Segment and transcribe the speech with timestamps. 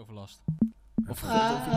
[0.00, 0.40] Overlast.
[1.08, 1.72] Of, of een keer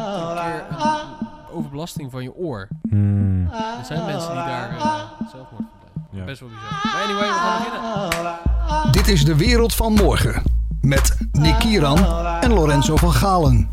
[0.79, 2.67] een overbelasting van je oor.
[2.89, 3.47] Hmm.
[3.51, 4.85] Er zijn mensen die daar eh,
[5.31, 5.91] zelfmoord van.
[6.11, 6.23] Ja.
[6.23, 6.71] Best wel bizar.
[6.83, 8.91] Maar anyway, we gaan beginnen.
[8.91, 10.43] Dit is de wereld van morgen.
[10.81, 12.05] Met Nick Kieran
[12.41, 13.69] en Lorenzo van Galen.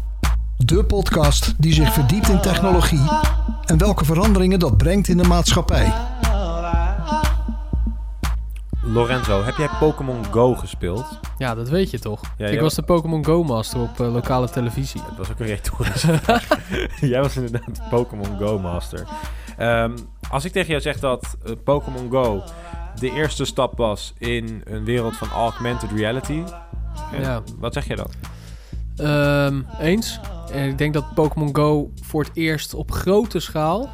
[0.57, 3.09] De podcast die zich verdiept in technologie
[3.65, 5.93] en welke veranderingen dat brengt in de maatschappij.
[8.83, 11.19] Lorenzo, heb jij Pokémon Go gespeeld?
[11.39, 12.21] Ja, dat weet je toch?
[12.37, 15.01] Ja, ik was de Pokémon Go Master op eh, lokale televisie.
[15.05, 16.21] Het was ook een retorische.
[17.01, 19.07] Jij was inderdaad de Pokémon Go Master.
[19.57, 19.97] Ehm,
[20.31, 22.43] als ik tegen jou zeg dat eh, Pokémon Go
[22.99, 26.43] de eerste stap was in een wereld van augmented reality,
[27.13, 27.43] eh, Ja.
[27.59, 28.11] wat zeg jij dan?
[28.97, 30.21] Ehm, eens.
[30.53, 33.89] En ik denk dat Pokémon Go voor het eerst op grote schaal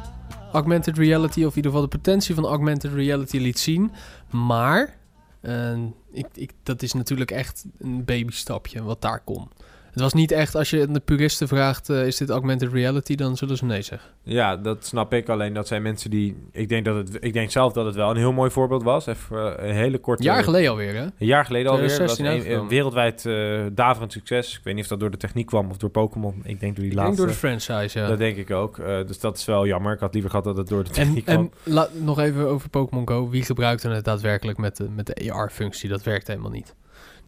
[0.51, 3.91] augmented reality, of in ieder geval de potentie van augmented reality liet zien.
[4.29, 4.97] Maar
[5.41, 9.49] eh, ik, ik, dat is natuurlijk echt een babystapje wat daar kon.
[9.97, 13.37] Het was niet echt, als je de puristen vraagt, eh, is dit augmented reality, dan
[13.37, 14.09] zullen ze nee zeggen.
[14.23, 15.29] Ja, dat snap ik.
[15.29, 16.37] Alleen dat zijn mensen die.
[16.51, 19.05] Ik denk, dat het, ik denk zelf dat het wel een heel mooi voorbeeld was.
[19.05, 20.21] Even eh, een hele korte.
[20.23, 21.01] Een jaar geleden alweer, hè?
[21.03, 21.87] Een jaar geleden alweer.
[21.89, 24.57] Dat was 2016 een, wereldwijd eh daverend succes.
[24.57, 26.33] Ik weet niet of dat door de techniek kwam of door Pokémon.
[26.43, 27.17] Ik denk door die Ik denk laatste.
[27.17, 28.07] door de franchise, ja.
[28.07, 28.75] Dat denk ik ook.
[29.07, 29.93] Dus dat is wel jammer.
[29.93, 31.51] Ik had liever gehad dat het door de En, techniek kwam.
[31.63, 33.29] en la- nog even over Pokémon Go.
[33.29, 35.89] Wie gebruikte het daadwerkelijk met de, met de AR-functie?
[35.89, 36.75] Dat werkte helemaal niet.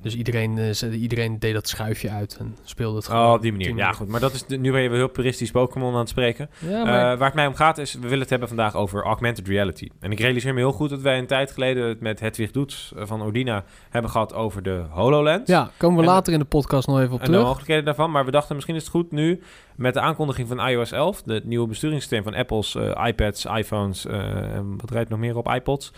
[0.02, 3.26] Dus iedereen, eh, iedereen deed dat schuifje uit en speelde het gewoon.
[3.28, 3.76] Oh, op die manier.
[3.76, 4.08] Ja, goed.
[4.08, 6.50] Maar dat is de- nu ben je wel heel puristisch Pokémon aan het spreken.
[6.60, 9.48] Ja, Eh, waar het mij om gaat is, we willen het hebben vandaag over augmented
[9.48, 9.90] reality.
[10.00, 12.94] En ik realiseer me heel goed dat wij een tijd geleden het met Hedwig Doets
[12.98, 15.48] eh, van Ordina hebben gehad over de HoloLens.
[15.50, 17.46] ja, komen we en- later in de podcast nog even op En de terug.
[17.46, 18.12] mogelijkheden daarvan.
[18.12, 19.42] Maar we dachten misschien is het goed nu
[19.76, 22.76] met de aankondiging van iOS 11, het nieuwe besturingssysteem van Apple's
[23.06, 25.92] iPads, iPhones, en wat rijdt nog meer op iPods.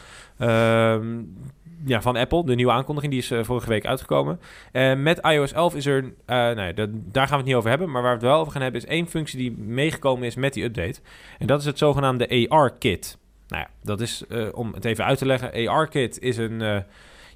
[1.85, 4.39] Ja, van Apple, de nieuwe aankondiging, die is eh, vorige week uitgekomen.
[4.71, 7.91] En met iOS 11 is er, eh nou daar gaan we het niet over hebben,
[7.91, 10.53] maar waar we het wel over gaan hebben is één functie die meegekomen is met
[10.53, 10.99] die update.
[11.39, 13.17] En dat is het zogenaamde AR-kit.
[13.47, 16.79] Nou ja, dat is, eh, om het even uit te leggen, AR-kit is een, eh,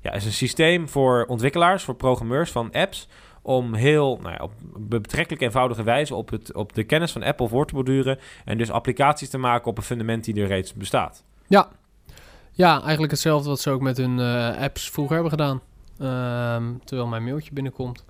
[0.01, 3.07] ja, is een systeem voor ontwikkelaars, voor programmeurs van apps,
[3.41, 7.47] om heel nou ja, op betrekkelijk eenvoudige wijze op, het, op de kennis van Apple
[7.47, 11.23] voor te borduren en dus applicaties te maken op een fundament die er reeds bestaat.
[11.47, 11.69] Ja.
[12.55, 15.61] Ja, eigenlijk hetzelfde wat ze ook met hun eh, apps vroeger hebben gedaan.
[15.99, 18.03] Ehm, terwijl mijn mailtje binnenkomt.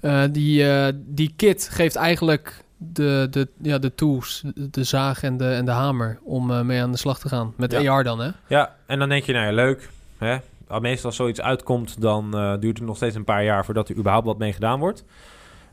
[0.00, 5.22] Eh, die, eh, die kit geeft eigenlijk de, de, ja, de tools, de, de zaag
[5.22, 7.52] en de, en de hamer om mee aan de slag te gaan.
[7.56, 7.92] Met Ja.
[7.92, 8.30] AR dan, hè?
[8.46, 9.90] Ja, en dan denk je, nou ja, leuk.
[10.18, 10.36] Hè?
[10.68, 13.96] Al Meestal als zoiets uitkomt, dan duurt het nog steeds een paar jaar voordat er
[13.96, 15.04] überhaupt wat mee gedaan wordt.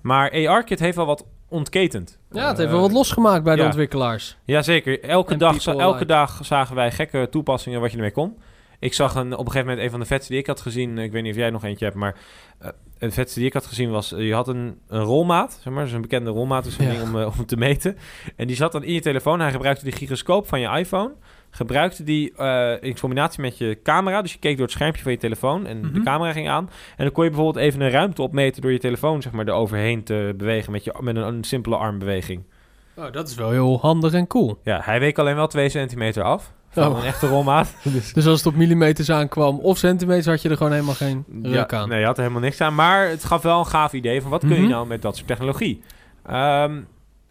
[0.01, 2.19] Maar AR-kit heeft wel wat ontketend.
[2.31, 3.67] Ja, het heeft Eh, wel wat losgemaakt bij de ja.
[3.67, 4.37] ontwikkelaars.
[4.45, 5.03] Jazeker.
[5.03, 8.37] Elke, En dag, elke dag zagen wij gekke toepassingen wat je ermee kon.
[8.79, 10.97] Ik zag een, op een gegeven moment een van de vetste die ik had gezien.
[10.97, 12.15] Ik weet niet of jij nog eentje hebt, maar
[12.61, 12.67] uh,
[12.97, 14.13] een vetste die ik had gezien was...
[14.13, 15.83] eh, je had een, een rolmaat, zeg maar.
[15.83, 16.91] Dus een bekende rolmaat zo'n Ja.
[16.91, 17.97] ding om, eh, om te meten.
[18.35, 19.39] En die zat dan in je telefoon.
[19.39, 21.11] Hij gebruikte die gyroscoop van je iPhone.
[21.51, 24.21] Gebruikte die eh, in combinatie met je camera.
[24.21, 26.03] Dus je keek door het schermpje van je telefoon en de Mhm.
[26.03, 26.69] camera ging aan.
[26.97, 28.61] En dan kon je bijvoorbeeld even een ruimte opmeten...
[28.61, 32.43] door je telefoon zeg maar, eroverheen te bewegen met, je, met een, een simpele armbeweging.
[32.95, 34.59] Oh, dat is wel heel handig en cool.
[34.63, 36.51] Ja, hij week alleen wel 2 centimeter af.
[36.71, 36.97] Van Oh.
[36.99, 37.75] een echte rolmaat.
[37.83, 41.25] dus, Dus als het op millimeters aankwam of centimeters, had je er gewoon helemaal geen
[41.41, 41.89] ja, ruk aan.
[41.89, 42.75] nee, je had er helemaal niks aan.
[42.75, 44.69] Maar het gaf wel een gaaf idee van wat kun je Mhm.
[44.69, 45.81] nou met dat soort technologie.
[46.25, 46.79] Ehm,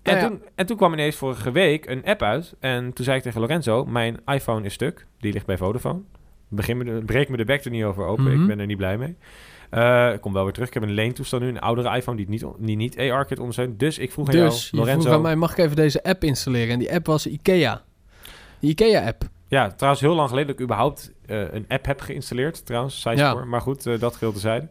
[0.09, 0.29] en, ja.
[0.29, 2.55] toen, en toen kwam ineens vorige week een app uit.
[2.61, 5.07] En toen zei ik tegen Lorenzo, mijn iPhone is stuk.
[5.21, 6.01] Die ligt bij Vodafone.
[6.49, 8.25] Begin me de, breek me de bek er niet over open.
[8.25, 8.41] Mhm.
[8.41, 9.17] Ik ben er niet blij mee.
[9.71, 10.69] Eh, ik kom wel weer terug.
[10.69, 11.49] Ik heb een leentoestand nu.
[11.49, 13.79] Een oudere iPhone die niet, die niet AR-kit ondersteunt.
[13.79, 15.01] Dus ik vroeg Dus jou, Lorenzo.
[15.03, 16.73] vroeg aan mij, mag ik even deze app installeren?
[16.73, 17.83] En die app was IKEA.
[18.61, 19.23] De IKEA-app.
[19.49, 22.67] Ja, trouwens heel lang geleden dat ik überhaupt eh, een app heb geïnstalleerd.
[22.67, 23.33] Trouwens, zij Ja.
[23.33, 23.47] voor.
[23.47, 24.69] Maar goed, eh, dat geldt tezijde.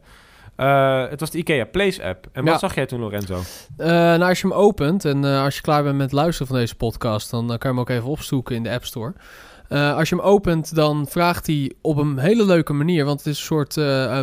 [0.58, 2.28] Eh het was de IKEA Place app.
[2.32, 2.60] En wat Ja.
[2.60, 3.40] zag jij toen, Lorenzo?
[3.78, 6.58] Eh, nou, als je hem opent en eh, als je klaar bent met luisteren van
[6.58, 9.14] deze podcast, dan kan je hem ook even opzoeken in de App Store.
[9.70, 13.38] Als je hem opent, dan vraagt hij op een hele leuke manier, want het is
[13.40, 13.76] een soort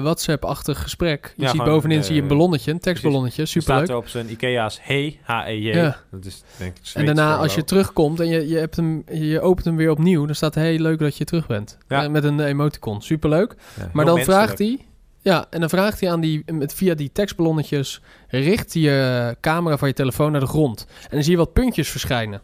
[0.03, 1.33] WhatsApp-achtig gesprek.
[1.37, 3.89] Je Ja, ziet gewoon, bovenin zie je een ballonnetje, een tekstballonnetje, Er staat superleuk.
[3.89, 5.75] er op zijn IKEA's Hey, H-E-J.
[5.75, 5.97] Ja.
[6.11, 9.41] Dat is denk ik En daarna, als je terugkomt en je, je, hebt hem, je
[9.41, 11.79] opent hem weer opnieuw, dan staat hey, leuk dat je terug bent.
[12.11, 13.55] Met een emoticon, superleuk.
[13.93, 14.79] Maar dan vraagt hij...
[15.25, 18.01] Ja, en dan vraagt hij aan die, met, via die tekstballonnetjes...
[18.29, 20.87] richt je camera van je telefoon naar de grond.
[21.03, 22.41] En dan zie je wat puntjes verschijnen.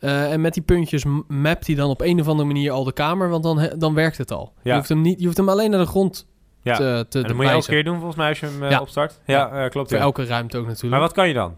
[0.00, 2.92] Eh, en met die puntjes mapt hij dan op een of andere manier al de
[2.92, 3.28] kamer...
[3.28, 4.52] want dan, dan werkt het al.
[4.62, 4.70] Ja.
[4.70, 6.26] Je, hoeft hem niet, je hoeft hem alleen naar de grond
[6.62, 6.76] Ja.
[6.76, 8.70] te, te, En dat moet je elke keer doen volgens mij als je hem eh,
[8.70, 8.80] Ja.
[8.80, 9.20] opstart.
[9.26, 9.88] Ja, eh, klopt.
[9.90, 10.92] Voor elke ruimte ook natuurlijk.
[10.92, 11.56] Maar wat kan je dan?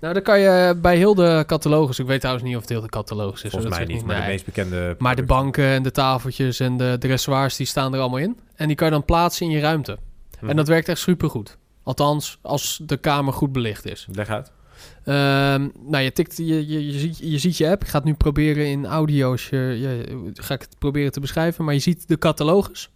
[0.00, 1.98] Nou, dan kan je bij heel de catalogus...
[1.98, 3.50] ik weet trouwens niet of het heel de catalogus is.
[3.50, 4.94] Volgens mij niet, maar de meest bekende...
[4.98, 8.38] Maar de banken en de tafeltjes en de dressoirs, die staan er allemaal in.
[8.54, 9.98] En die kan je dan plaatsen in je ruimte.
[10.40, 10.50] Mhm.
[10.50, 11.56] En dat werkt echt supergoed.
[11.82, 14.06] Althans, als de kamer goed belicht is.
[14.12, 14.52] Leg uit.
[15.04, 17.82] Ehm, nou, je, tikt, je, je, je, ziet, je ziet je app.
[17.82, 19.48] Ik ga het nu proberen in audio's.
[19.48, 21.64] Je, je- ga ik het proberen te beschrijven.
[21.64, 22.90] Maar je ziet de catalogus.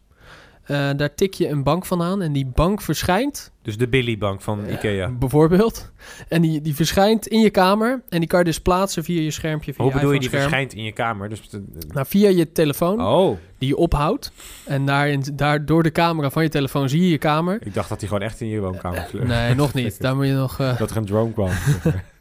[0.64, 2.22] Eh, daar tik je een bank van aan.
[2.22, 5.10] En die bank verschijnt, Dus de Billy-bank van Ikea.
[5.10, 5.92] bijvoorbeeld.
[6.28, 8.02] En die, die verschijnt in je kamer.
[8.08, 9.72] En die kan je dus plaatsen via je schermpje.
[9.74, 11.28] Via Hoe bedoel je, die verschijnt in je kamer?
[11.28, 14.32] Dus, de- Nou, via je telefoon, oh, die je ophoudt.
[14.64, 17.58] En daarin, daar, door de camera van je telefoon zie je je kamer.
[17.64, 19.24] ik dacht dat hij gewoon echt in je woonkamer vloog.
[19.26, 20.00] Nee, nog niet.
[20.00, 20.60] Daar moet je nog...
[20.60, 21.50] eh, Dat er een drone kwam.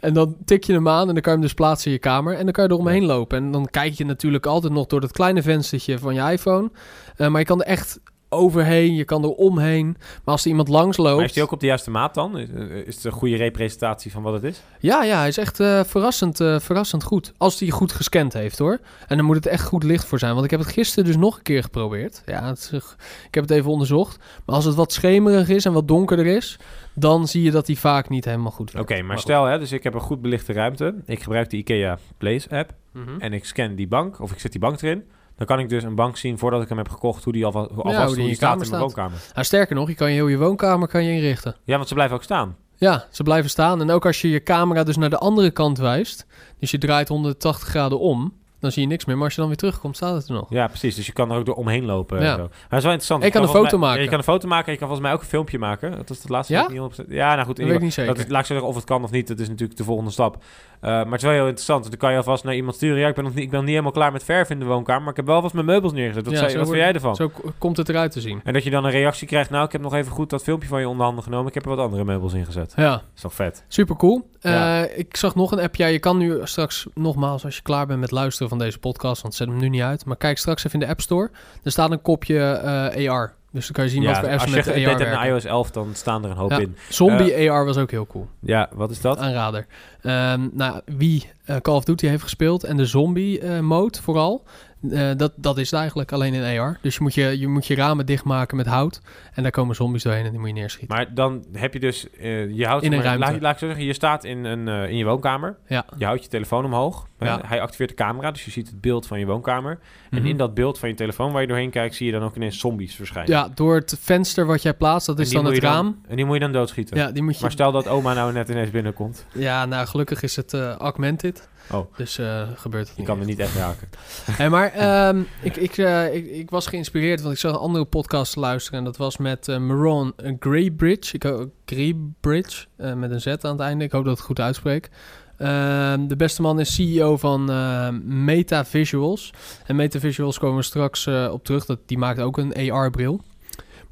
[0.00, 1.98] En dan tik je hem aan en dan kan je hem dus plaatsen in je
[1.98, 2.36] kamer.
[2.36, 3.38] En dan kan je er omheen lopen.
[3.38, 6.70] En dan kijk je natuurlijk altijd nog door dat kleine venstertje van je iPhone.
[7.16, 8.00] Eh, maar je kan er echt
[8.34, 9.86] overheen, je kan er omheen.
[9.96, 11.16] Maar als er iemand langs loopt...
[11.16, 12.38] Maar is die ook op de juiste maat dan?
[12.38, 14.62] Is, eh, is het een goede representatie van wat het is?
[14.78, 17.32] Ja, ja, hij is echt eh, verrassend, eh, verrassend goed.
[17.36, 18.78] Als hij goed gescand heeft hoor.
[19.06, 20.32] En dan moet het echt goed licht voor zijn.
[20.32, 22.22] Want ik heb het gisteren dus nog een keer geprobeerd.
[22.26, 22.94] Ja, het is,
[23.28, 24.18] ik heb het even onderzocht.
[24.46, 26.58] Maar als het wat schemerig is en wat donkerder is...
[26.94, 29.06] dan zie je dat hij vaak niet helemaal goed Oké, werkt.
[29.06, 29.24] maar goed.
[29.24, 30.94] stel, hè, dus ik heb een goed belichte ruimte.
[31.06, 32.74] Ik gebruik de IKEA Place app.
[32.92, 33.20] Mhm.
[33.20, 35.04] En ik scan die bank, of ik zet die bank erin.
[35.36, 37.70] Dan kan ik dus een bank zien voordat ik hem heb gekocht, hoe die alvast,
[37.70, 38.80] hoe, alvast, hoe hoe die in die je staat in mijn staat.
[38.80, 39.18] woonkamer.
[39.32, 41.56] Nou, sterker nog, je kan je heel je woonkamer kan je inrichten.
[41.64, 42.56] Ja, want ze blijven ook staan.
[42.76, 43.80] Ja, ze blijven staan.
[43.80, 46.26] En ook als je je camera dus naar de andere kant wijst,
[46.58, 48.32] dus je draait 180 graden om,
[48.64, 49.14] dan zie je niks meer.
[49.16, 50.46] Maar als je dan weer terugkomt, staat het er nog.
[50.48, 50.94] Ja, precies.
[50.94, 52.20] Dus je kan er ook door omheen lopen.
[52.20, 52.30] Ja.
[52.30, 52.42] En zo.
[52.42, 53.24] Maar dat is wel interessant.
[53.24, 54.02] Je kan een foto mij- maken.
[54.02, 55.90] Je kan een foto maken en je kan volgens mij ook een filmpje maken.
[55.96, 56.52] Dat is het laatste.
[56.52, 56.60] Ja?
[56.60, 57.08] wat ik niet 100%.
[57.08, 57.56] Ja, nou goed.
[57.56, 58.14] Dat weet ik niet zeker.
[58.14, 59.28] Dat laat ik zeggen of het kan of niet.
[59.28, 60.36] Dat is natuurlijk de volgende stap.
[60.80, 61.84] Eh, maar het is wel heel interessant.
[61.90, 62.98] Dan kan je alvast naar iemand sturen.
[62.98, 65.00] Ja, ik ben, nog niet, ik ben niet helemaal klaar met verf in de woonkamer.
[65.02, 66.24] Maar ik heb wel vast mijn meubels neergezet.
[66.24, 67.16] Wat, Ja, zei, wat vind jij ervan?
[67.16, 68.40] Zo komt het eruit te zien.
[68.44, 69.50] En dat je dan een reactie krijgt.
[69.50, 71.48] Nou, ik heb nog even goed dat filmpje van je onder handen genomen.
[71.48, 72.72] Ik heb er wat andere meubels in gezet.
[72.76, 73.64] Ja, Dat is toch vet?
[73.68, 74.28] super cool.
[74.50, 74.84] Ja.
[74.84, 75.74] ik zag nog een app.
[75.76, 79.22] Ja, je kan nu straks nogmaals, als je klaar bent met luisteren van deze podcast,
[79.22, 80.04] want zet hem nu niet uit.
[80.04, 81.30] Maar kijk straks even in de App Store.
[81.62, 83.34] Er staat een kopje eh, AR.
[83.52, 85.26] Dus dan kan je zien wat voor apps als met je AR bent in werken.
[85.28, 86.58] iOS 11, dan staan er een hoop Ja.
[86.58, 86.76] in.
[86.88, 88.28] Zombie AR was ook heel cool.
[88.40, 89.18] Ja, wat is dat?
[89.18, 89.66] Aanrader.
[90.00, 94.44] Ehm, nou, wie eh, Call of Duty heeft gespeeld en de zombie eh, mode vooral,
[94.90, 96.78] eh, dat, dat is het eigenlijk alleen in AR.
[96.82, 99.00] Dus je moet je, je moet je ramen dichtmaken met hout
[99.34, 100.96] en daar komen zombies doorheen en die moet je neerschieten.
[100.96, 103.26] Maar dan heb je dus, eh, je houdt In een maar- ruimte.
[103.32, 105.56] Laat, laat ik zo zeggen, je staat in, een, eh, in je woonkamer.
[105.68, 105.84] Ja.
[105.98, 107.06] Je houdt je telefoon omhoog.
[107.18, 107.40] Ja.
[107.46, 109.78] Hij activeert de camera, dus je ziet het beeld van je woonkamer.
[110.10, 110.26] En Mhm.
[110.26, 112.58] in dat beeld van je telefoon waar je doorheen kijkt, zie je dan ook ineens
[112.58, 113.30] zombies verschijnen.
[113.32, 116.00] Ja, door het venster wat jij plaatst, dat is dan het raam.
[116.08, 116.96] en die moet je dan doodschieten.
[116.96, 117.42] Ja, die moet je...
[117.42, 119.26] Maar stel dat oma nou net ineens binnenkomt.
[119.32, 121.48] Ja, nou gelukkig is het augmented.
[121.70, 121.96] Oh.
[121.96, 123.10] Dus eh, gebeurt het Je niet.
[123.10, 123.88] kan er niet echt raken.
[124.36, 127.84] Hey, maar ehm, ik, ik, eh, ik, ik was geïnspireerd, want ik zag een andere
[127.84, 128.78] podcast luisteren.
[128.78, 131.14] En dat was met eh Maron Greybridge.
[131.14, 133.84] Ik, Greybridge, met een Z aan het einde.
[133.84, 134.90] Ik hoop dat ik het goed uitspreek.
[135.38, 139.32] Ehm, de beste man is CEO van eh, Meta Visuals.
[139.66, 141.64] En Meta Visuals komen we straks op terug.
[141.64, 143.20] Dat, die maakt ook een AR-bril.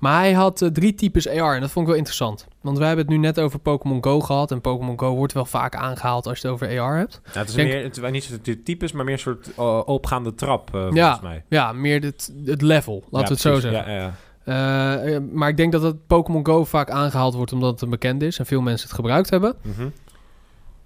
[0.03, 2.47] Maar hij had eh, drie types AR en dat vond ik wel interessant.
[2.61, 4.51] Want wij hebben het nu net over Pokémon Go gehad.
[4.51, 7.21] En Pokémon Go wordt wel vaak aangehaald als je het over AR hebt.
[7.25, 10.35] Nou, het is Denk- meer, het niet de types, maar meer een soort eh, opgaande
[10.35, 10.89] trap, eh, Ja.
[11.03, 11.45] volgens mij.
[11.49, 13.93] Ja, meer het, het level, laten Ja, we het zo zeggen.
[13.93, 14.13] Ja, ja,
[14.45, 15.05] ja.
[15.15, 18.39] Eh, maar ik denk dat het Pokémon Go vaak aangehaald wordt omdat het bekend is
[18.39, 19.55] en veel mensen het gebruikt hebben.
[19.63, 19.89] Mhm.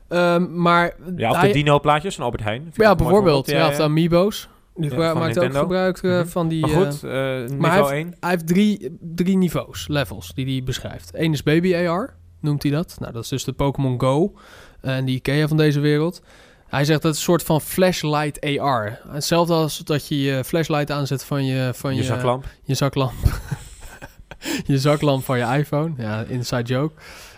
[0.09, 2.63] Ehm, maar Ja, of hij- de dino-plaatjes van Albert Heijn.
[2.63, 3.11] Ja, bijvoorbeeld.
[3.11, 3.51] voorbeeld.
[3.51, 4.49] Ja, of de Amiibo's.
[4.77, 6.27] Die Ja, gebruik- van maakt ook gebruik eh, Mhm.
[6.27, 6.61] van die...
[6.61, 8.15] Maar eh, goed, eh, hij niveau 1.
[8.21, 11.11] hij heeft drie, drie niveaus, levels, die hij beschrijft.
[11.15, 12.97] Eén is Baby AR, noemt hij dat.
[12.99, 14.33] Nou, dat is dus de Pokémon Go
[14.81, 16.23] eh, en die Ikea van deze wereld.
[16.67, 19.01] Hij zegt dat het een soort van flashlight AR.
[19.09, 21.71] Hetzelfde als dat je je flashlight aanzet van je...
[21.75, 22.45] Van Je je, zaklamp.
[22.65, 23.13] je zaklamp.
[24.67, 25.93] je zaklamp van je iPhone.
[25.97, 26.95] Ja, inside joke.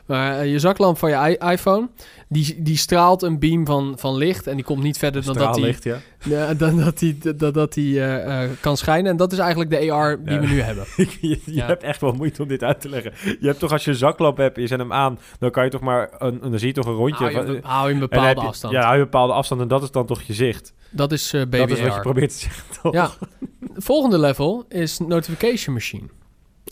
[0.08, 1.88] Maar eh, je zaklamp van je iPhone,
[2.28, 5.54] die, die straalt een beam van, van licht en die komt niet verder dan dat
[5.54, 5.96] die, ja.
[6.24, 9.10] ja, dan dat die, dat, dat die eh, eh, kan schijnen.
[9.10, 10.40] En dat is eigenlijk de AR die Ja.
[10.40, 10.84] we nu hebben.
[11.44, 13.12] je hebt echt wel moeite om dit uit te leggen.
[13.40, 15.70] Je hebt toch als je een zaklamp hebt, je zet hem aan, dan kan je
[15.70, 17.24] toch maar, een, dan zie je toch een rondje.
[17.24, 18.72] Hou je, een- hou je een en dan bepaalde je- afstand.
[18.72, 20.72] Ja, hou je een bepaalde afstand en dat is dan toch je zicht.
[20.90, 22.92] Dat is eh, dat baby is wat je probeert te zeggen, toch?
[22.92, 23.10] Ja.
[23.74, 26.06] Volgende level is notification machine.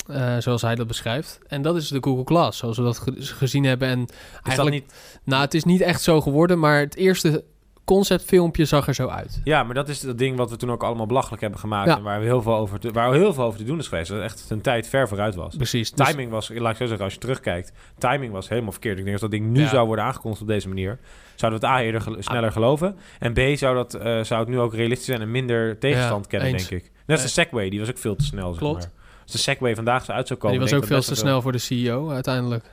[0.09, 1.39] Eh, zoals hij dat beschrijft.
[1.47, 3.89] En dat is de Google Glass, zoals we dat ge- gezien hebben.
[3.89, 4.07] En Is
[4.43, 4.95] eigenlijk, niet...
[5.25, 7.45] nou, het is niet echt zo geworden, maar het eerste
[7.85, 9.41] conceptfilmpje zag er zo uit.
[9.45, 11.89] Ja, maar dat is dat ding wat we toen ook allemaal belachelijk hebben gemaakt.
[11.89, 11.97] Ja.
[11.97, 14.11] En waar, we heel veel over te, waar heel veel over te doen is geweest.
[14.11, 15.57] Dat echt een tijd ver vooruit was.
[15.57, 15.91] Precies.
[15.93, 18.95] Dus- Timing was, laat ik zo zeggen, als je terugkijkt, timing was helemaal verkeerd.
[18.99, 19.69] Ik denk als dat ding nu Ja.
[19.69, 20.99] zou worden aangekondigd op deze manier,
[21.35, 22.97] zouden we het A eerder gel- sneller geloven.
[23.19, 26.31] En B zou, dat, eh, zou het nu ook realistisch zijn en minder tegenstand Ja,
[26.31, 26.69] kennen, eens.
[26.69, 26.91] denk ik.
[27.07, 28.49] Net als de Segway, die was ook veel te snel.
[28.51, 28.79] Zeg Klopt.
[28.81, 28.91] maar.
[29.27, 30.61] Als de Segway vandaag zo uit zou en komen.
[30.61, 32.65] die was ook veel te snel voor de CEO uiteindelijk.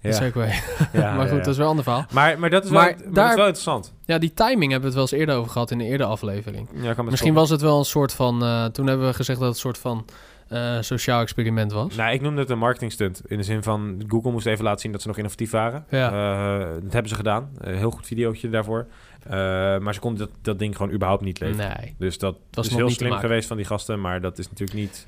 [0.00, 0.12] Ja.
[0.12, 0.48] Segway.
[0.92, 2.04] ja, maar goed, dat is wel een ander verhaal.
[2.12, 3.94] Maar, maar dat is wel, Maar maar dat daar- is wel interessant.
[4.04, 6.68] Ja, die timing hebben we het wel eens eerder over gehad in de eerdere aflevering.
[6.74, 8.42] Ja, kan best Misschien was het wel een soort van...
[8.42, 10.04] eh, toen hebben we gezegd dat het een soort van
[10.48, 11.94] eh, sociaal experiment was.
[11.96, 13.22] Nou, ik noemde het een marketing stunt.
[13.26, 15.84] In de zin van Google moest even laten zien dat ze nog innovatief waren.
[15.90, 16.08] Ja.
[16.10, 17.50] Eh, dat hebben ze gedaan.
[17.58, 18.86] Een heel goed videootje daarvoor.
[19.80, 21.74] Maar ze konden dat, dat ding gewoon überhaupt niet leveren.
[21.80, 21.94] Nee.
[21.98, 24.00] Dus dat was is heel slim geweest van die gasten.
[24.00, 25.06] Maar dat is natuurlijk niet,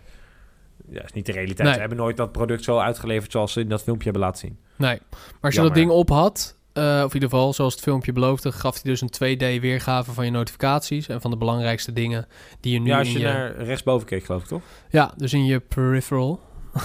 [0.89, 1.63] ja, is niet de realiteit.
[1.63, 1.73] Nee.
[1.75, 4.59] Ze hebben nooit dat product zo uitgeleverd zoals ze in dat filmpje hebben laten zien.
[4.77, 4.99] Nee.
[5.11, 5.65] Maar als je Jammer.
[5.65, 8.83] dat ding op had, eh, of in ieder geval, zoals het filmpje beloofde, gaf hij
[8.91, 12.27] dus een 2D-weergave van je notificaties en van de belangrijkste dingen
[12.61, 13.25] die je nu ja, als in je je...
[13.25, 14.63] naar rechtsboven keek, geloof ik toch?
[14.91, 16.41] Ja, dus in je peripheral.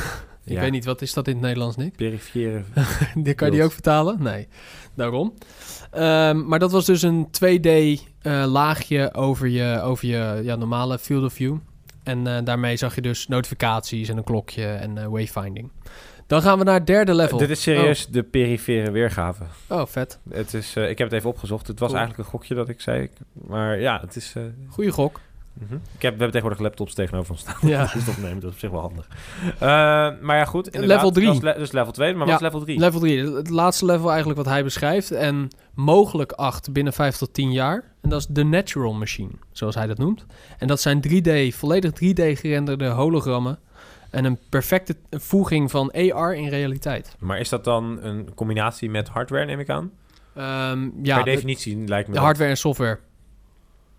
[0.46, 0.60] ik Ja.
[0.60, 1.96] weet niet, wat is dat in het Nederlands, Nick?
[1.96, 2.66] Perifiëren.
[3.16, 4.22] die kan je die ook vertalen?
[4.24, 4.48] Nee,
[4.96, 5.34] daarom.
[5.92, 11.34] Ehm, maar dat was dus een 2D-laagje over je, over je ja, normale field of
[11.34, 11.56] view.
[12.06, 15.72] En eh, daarmee zag je dus notificaties en een klokje en eh, wayfinding.
[16.28, 17.38] Dan gaan we naar het derde level.
[17.38, 19.44] Dit is serieus de perifere weergave.
[19.68, 20.20] Oh, oh, vet.
[20.30, 21.68] Het is, eh, ik heb het even opgezocht.
[21.68, 22.00] Het was Cool.
[22.02, 23.10] eigenlijk een gokje dat ik zei.
[23.34, 24.34] Maar ja, het is...
[24.36, 25.20] eh, Goeie gok.
[25.60, 25.74] Mhm.
[25.74, 27.56] ik heb, we hebben tegenwoordig laptops tegenover ons staan.
[27.62, 27.90] Ja.
[27.94, 29.08] Dus opnemen, dat is op zich wel handig.
[29.54, 29.60] Eh,
[30.22, 30.78] maar ja, goed.
[30.78, 32.80] Level le- dus level 2, maar Ja, wat is level 3?
[32.80, 35.12] Level 3, het laatste level eigenlijk wat hij beschrijft.
[35.12, 37.84] En mogelijk 8 binnen 5 tot 10 jaar.
[38.02, 40.26] En dat is de Natural Machine, zoals hij dat noemt.
[40.58, 43.60] En dat zijn 3D, volledig 3D gerenderde hologrammen.
[44.10, 47.16] En een perfecte voeging van AR in realiteit.
[47.20, 49.92] Maar is dat dan een combinatie met hardware, neem ik aan?
[50.36, 53.00] Ehm, ja, per de- definitie lijkt me de hardware en software.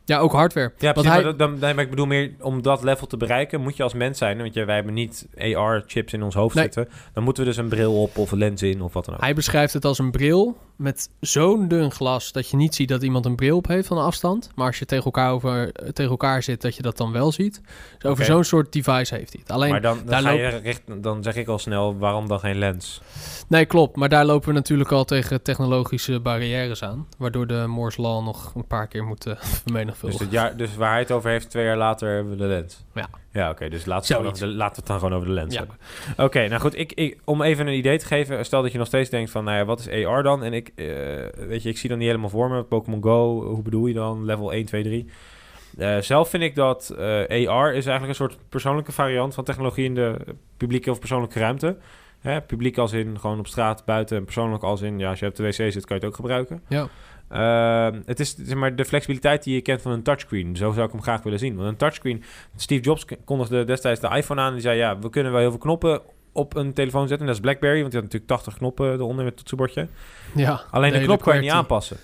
[0.06, 0.72] Ja, ook hardware.
[0.78, 3.60] Ja, precies, hij, maar, dan, nee, maar ik bedoel meer, om dat level te bereiken,
[3.60, 4.38] moet je als mens zijn.
[4.38, 6.64] Want wij hebben niet AR-chips in ons hoofd Nee.
[6.64, 6.88] zitten.
[7.12, 9.20] Dan moeten we dus een bril op of een lens in of wat dan ook.
[9.20, 13.02] hij beschrijft het als een bril met zo'n dun glas dat je niet ziet dat
[13.02, 14.50] iemand een bril op heeft van een afstand.
[14.54, 17.32] Maar als je tegen elkaar, over, eh, tegen elkaar zit, dat je dat dan wel
[17.32, 17.60] ziet.
[17.98, 19.50] Dus over zo'n soort device heeft hij het.
[19.50, 22.40] Alleen, maar dan, dan, daar ga loop- je dan zeg ik al snel, waarom dan
[22.40, 23.00] geen lens?
[23.48, 23.96] Nee, klopt.
[23.96, 27.06] Maar daar lopen we natuurlijk al tegen technologische barrières aan.
[27.18, 29.26] Waardoor de Moore's Law nog een paar keer moet
[30.00, 32.44] Dus, het jaar, dus waar hij het over heeft, twee jaar later hebben we de
[32.46, 32.84] lens.
[32.94, 33.08] Ja.
[33.32, 33.68] Ja, oké.
[33.68, 35.58] dus laten we, de- laten we het dan gewoon over de lens Ja.
[35.58, 35.76] hebben.
[36.26, 36.78] Oké, nou goed.
[36.78, 38.44] Ik, ik, om even een idee te geven.
[38.44, 40.42] Stel dat je nog steeds denkt van, nou ja, wat is AR dan?
[40.42, 40.86] En ik, eh,
[41.46, 42.62] weet je, ik zie dan niet helemaal voor me.
[42.62, 44.24] Pokémon Go, hoe bedoel je dan?
[44.24, 45.08] Level 1, 2, 3.
[45.78, 49.84] Eh, zelf vind ik dat eh, AR is eigenlijk een soort persoonlijke variant van technologie
[49.84, 50.16] in de
[50.56, 51.76] publieke of persoonlijke ruimte.
[52.20, 54.16] Hè, publiek als in gewoon op straat, buiten.
[54.16, 56.14] En persoonlijk als in, ja, als je op de wc zit, kan je het ook
[56.14, 56.62] gebruiken.
[56.68, 56.88] Ja.
[57.28, 60.56] Ehm, het is zeg maar de flexibiliteit die je kent van een touchscreen.
[60.56, 61.56] Zo zou ik hem graag willen zien.
[61.56, 62.22] Want een touchscreen...
[62.56, 64.46] Steve Jobs kondigde destijds de iPhone aan.
[64.46, 66.00] En die zei, ja, we kunnen wel heel veel knoppen
[66.32, 67.20] op een telefoon zetten.
[67.20, 69.88] En dat is BlackBerry, want die had natuurlijk 80 knoppen eronder met het toetsenbordje.
[70.34, 71.96] ja, Alleen de, knop kan je niet aanpassen.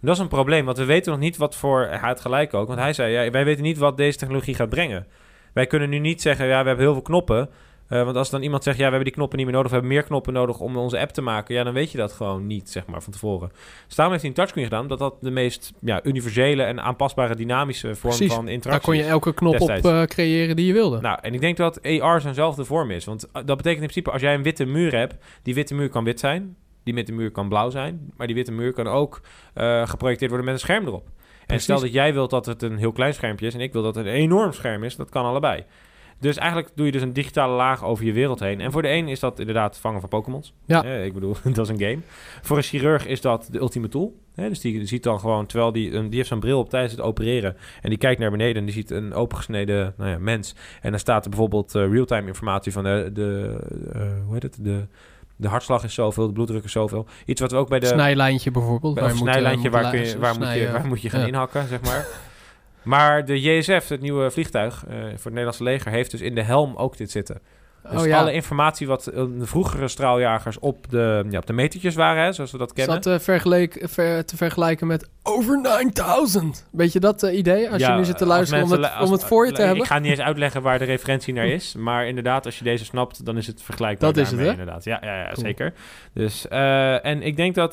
[0.00, 1.80] Dat is een probleem, want we weten nog niet wat voor...
[1.80, 3.12] Hij had gelijk ook, want hij zei...
[3.12, 5.06] Ja, wij weten niet wat deze technologie gaat brengen.
[5.52, 7.48] Wij kunnen nu niet zeggen, ja, we hebben heel veel knoppen...
[7.88, 9.70] Eh, want als dan iemand zegt, ja, we hebben die knoppen niet meer nodig...
[9.70, 11.54] we hebben meer knoppen nodig om onze app te maken...
[11.54, 13.52] ja, dan weet je dat gewoon niet, zeg maar, van tevoren.
[13.86, 14.86] Dus daarom heeft hij een touchscreen gedaan...
[14.86, 18.34] dat dat de meest ja, universele en aanpasbare dynamische vorm Precies.
[18.34, 19.08] van daar interactie kon je is.
[19.08, 19.86] elke knop destijds.
[19.86, 21.00] op eh, creëren die je wilde.
[21.00, 23.04] Nou, en ik denk dat AR zijnzelfde vorm is.
[23.04, 25.16] Want uh, dat betekent in principe, als jij een witte muur hebt...
[25.42, 26.56] die witte muur kan wit zijn...
[26.84, 28.12] die witte muur kan blauw zijn...
[28.16, 29.20] maar die witte muur kan ook
[29.54, 31.06] eh, geprojecteerd worden met een scherm erop.
[31.06, 31.64] En Precies.
[31.64, 33.54] stel dat jij wilt dat het een heel klein schermpje is...
[33.54, 35.64] en ik wil dat het een enorm scherm is, dat kan allebei.
[36.22, 38.60] Dus eigenlijk doe je dus een digitale laag over je wereld heen.
[38.60, 40.52] En voor de een is dat inderdaad vangen van Pokémons.
[40.66, 40.84] Ja.
[40.84, 41.98] Eh, ik bedoel, dat is een game.
[42.42, 44.20] Voor een chirurg is dat de ultieme tool.
[44.34, 47.00] Dus die ziet dan gewoon, terwijl die, een, die heeft zo'n bril op tijdens het
[47.00, 47.56] opereren.
[47.80, 50.54] En die kijkt naar beneden en die ziet een opengesneden nou ja, mens.
[50.80, 53.56] En dan staat er bijvoorbeeld eh, real-time informatie van de, de
[53.92, 54.86] eh, hoe heet het, de,
[55.36, 57.06] de hartslag is zoveel, de bloeddruk is zoveel.
[57.26, 57.86] Iets wat we ook bij de...
[57.86, 58.94] snijlijntje bijvoorbeeld.
[58.94, 61.26] Bij waar snijlijntje, waar, kun je, waar, moet je, waar moet je gaan Ja.
[61.26, 62.06] inhakken, zeg maar.
[62.84, 66.42] Maar de JSF, het nieuwe vliegtuig eh, voor het Nederlandse leger, heeft dus in de
[66.42, 67.40] helm ook dit zitten.
[67.90, 71.52] Dus oh ja, alle informatie wat eh, de vroegere straaljagers op de, ja, op de
[71.52, 73.02] metertjes waren, hè, zoals we dat is kennen.
[73.02, 73.22] dat
[73.90, 76.66] ver- te vergelijken met over 9000?
[76.70, 77.70] Weet je dat idee?
[77.70, 79.86] Als je nu zit te luisteren om het, om voor je te ik hebben.
[79.86, 81.74] ga niet eens uitleggen waar de referentie naar is.
[81.74, 84.50] Maar inderdaad, als je deze snapt, dan is het vergelijkbaar Dat is het, hè?
[84.50, 84.84] inderdaad.
[84.84, 85.72] Ja, ja, ja zeker.
[86.12, 87.72] Dus, en ik denk dat,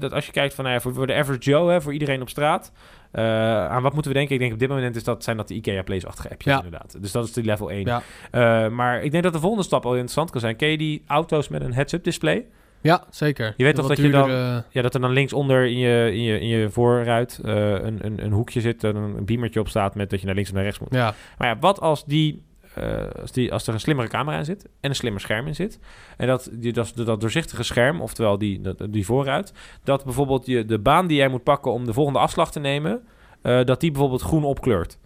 [0.00, 2.20] dat als je kijkt van, nou ja, voor, voor de average Joe, hè, voor iedereen
[2.20, 2.72] op straat...
[3.10, 4.34] eh, aan wat moeten we denken?
[4.34, 6.62] Ik denk op dit moment is dat, zijn dat de IKEA Place-achtige appjes Ja.
[6.62, 6.96] inderdaad.
[7.02, 7.84] Dus dat is de level 1.
[7.86, 8.02] Ja.
[8.30, 10.56] Eh, maar ik denk dat de volgende stap al interessant kan zijn.
[10.56, 12.44] Ken je die auto's met een heads-up display?
[12.80, 13.54] Ja, zeker.
[13.56, 14.30] Je weet toch dat je dan-
[14.70, 18.24] Ja, dat er dan linksonder in je, in je, in je voorruit eh, een, een,
[18.24, 20.54] een hoekje zit, en een, een beamertje op staat met dat je naar links en
[20.56, 20.92] naar rechts moet.
[20.94, 22.42] Ja, Maar ja, wat als, die,
[22.74, 25.54] eh, als, die, als er een slimmere camera in zit en een slimmer scherm in
[25.54, 25.78] zit.
[26.16, 28.60] En dat, die, dat, dat doorzichtige scherm, oftewel die,
[28.90, 29.52] die voorruit,
[29.84, 33.02] dat bijvoorbeeld je, de baan die jij moet pakken om de volgende afslag te nemen,
[33.42, 34.98] eh, dat die bijvoorbeeld groen opkleurt.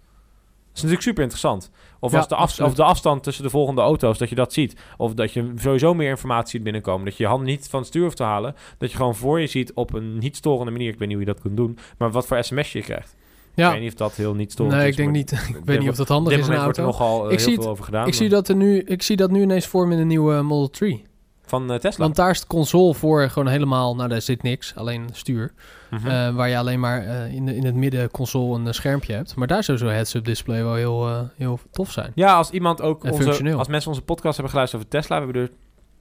[0.73, 1.71] Dat is natuurlijk super interessant.
[1.99, 4.53] Of, Ja, als de af, of de afstand tussen de volgende auto's, dat je dat
[4.53, 4.81] ziet.
[4.97, 7.05] Of dat je sowieso meer informatie ziet binnenkomen.
[7.05, 8.55] Dat je je hand niet van het stuur hoeft te halen.
[8.77, 10.87] Dat je gewoon voor je ziet op een niet storende manier.
[10.87, 11.77] Ik weet niet hoe je dat kunt doen.
[11.97, 13.15] Maar wat voor sms je krijgt.
[13.53, 13.67] Ja.
[13.67, 14.89] Ik weet niet of dat heel niet storend nee, is.
[14.89, 15.31] ik denk niet.
[15.57, 16.99] ik weet niet of dat handig is in een wordt er auto.
[16.99, 18.07] nogal eh, Ik zie veel over gedaan.
[18.07, 20.69] Ik zie, dat er nu, ik zie dat nu ineens vorm in de nieuwe Model
[20.69, 21.03] 3.
[21.45, 22.03] Van eh, Tesla.
[22.03, 23.95] Want daar is de console voor gewoon helemaal...
[23.95, 24.75] Nou, daar zit niks.
[24.75, 25.53] Alleen stuur.
[25.89, 26.07] Mhm.
[26.07, 29.13] Eh, waar je alleen maar eh, in, de, in het midden console een eh, schermpje
[29.13, 29.35] hebt.
[29.35, 32.11] Maar daar zou zo'n heads-up display wel heel, eh, heel tof zijn.
[32.15, 33.57] Ja, als iemand ook onze, functioneel.
[33.57, 35.49] als mensen onze podcast hebben geluisterd over Tesla, we hebben er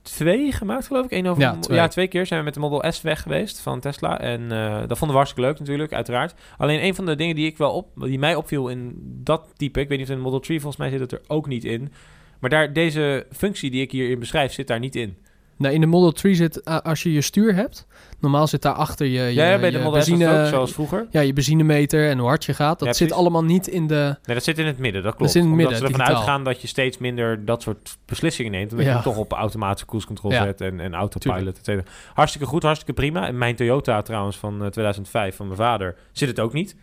[0.03, 1.11] twee gemaakt, geloof ik.
[1.11, 1.77] Eén over Ja, twee.
[1.79, 4.21] ja, twee keer zijn we met de Model S weg geweest van Tesla.
[4.21, 6.35] En eh, dat vonden we hartstikke leuk natuurlijk, uiteraard.
[6.59, 8.93] Alleen een van de dingen die, ik wel op, die mij opviel in
[9.23, 11.21] dat type, ik weet niet of in de Model 3, volgens mij zit het er
[11.27, 11.93] ook niet in.
[12.41, 15.17] Maar daar, deze functie die ik hierin beschrijf, zit daar niet in.
[15.63, 17.87] Nou, in de Model 3 zit, eh, als je je stuur hebt...
[18.21, 20.19] Normaal zit daar achter je, je, ja, ja, bij de je Model S was het
[20.19, 20.43] benzine...
[20.43, 21.07] ook, zoals vroeger.
[21.11, 22.79] Ja, je benzinemeter en hoe hard je gaat.
[22.79, 24.17] Dat Ja, zit allemaal niet in de...
[24.25, 25.33] Nee, dat zit in het midden, dat klopt.
[25.33, 28.53] zit in het Omdat midden, ze ervan uitgaan dat je steeds minder dat soort beslissingen
[28.53, 28.71] neemt.
[28.71, 28.97] Omdat Ja.
[28.97, 31.85] je toch op automatische cruise control zet en, en autopilot, et cetera.
[32.15, 33.27] Hartstikke goed, hartstikke prima.
[33.27, 36.77] En mijn Toyota trouwens van eh, 2005 van mijn vader zit het ook niet.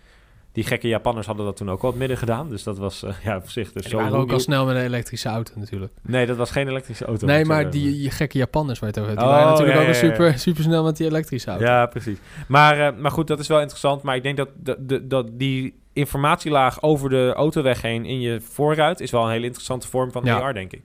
[0.51, 2.49] Die gekke Japanners hadden dat toen ook al het midden gedaan.
[2.49, 3.97] Dus dat was eh, ja, op zich dus zo...
[3.97, 5.93] waren ook al snel met een elektrische auto natuurlijk.
[6.01, 7.25] Nee, dat was geen elektrische auto.
[7.25, 7.81] nee, maar zeggen.
[7.81, 9.27] die, gekke Japanners waar je het over hebt...
[9.27, 10.09] Oh, Die waren natuurlijk ja, ook ja, ja.
[10.09, 11.65] super, super snel met die elektrische auto.
[11.65, 12.17] Ja, precies.
[12.47, 14.01] Maar, eh, maar goed, dat is wel interessant.
[14.01, 18.99] Maar ik denk dat, dat, dat, die informatielaag over de autoweg heen in je voorruit...
[18.99, 20.27] is wel een hele interessante vorm van.
[20.29, 20.83] AR, denk ik.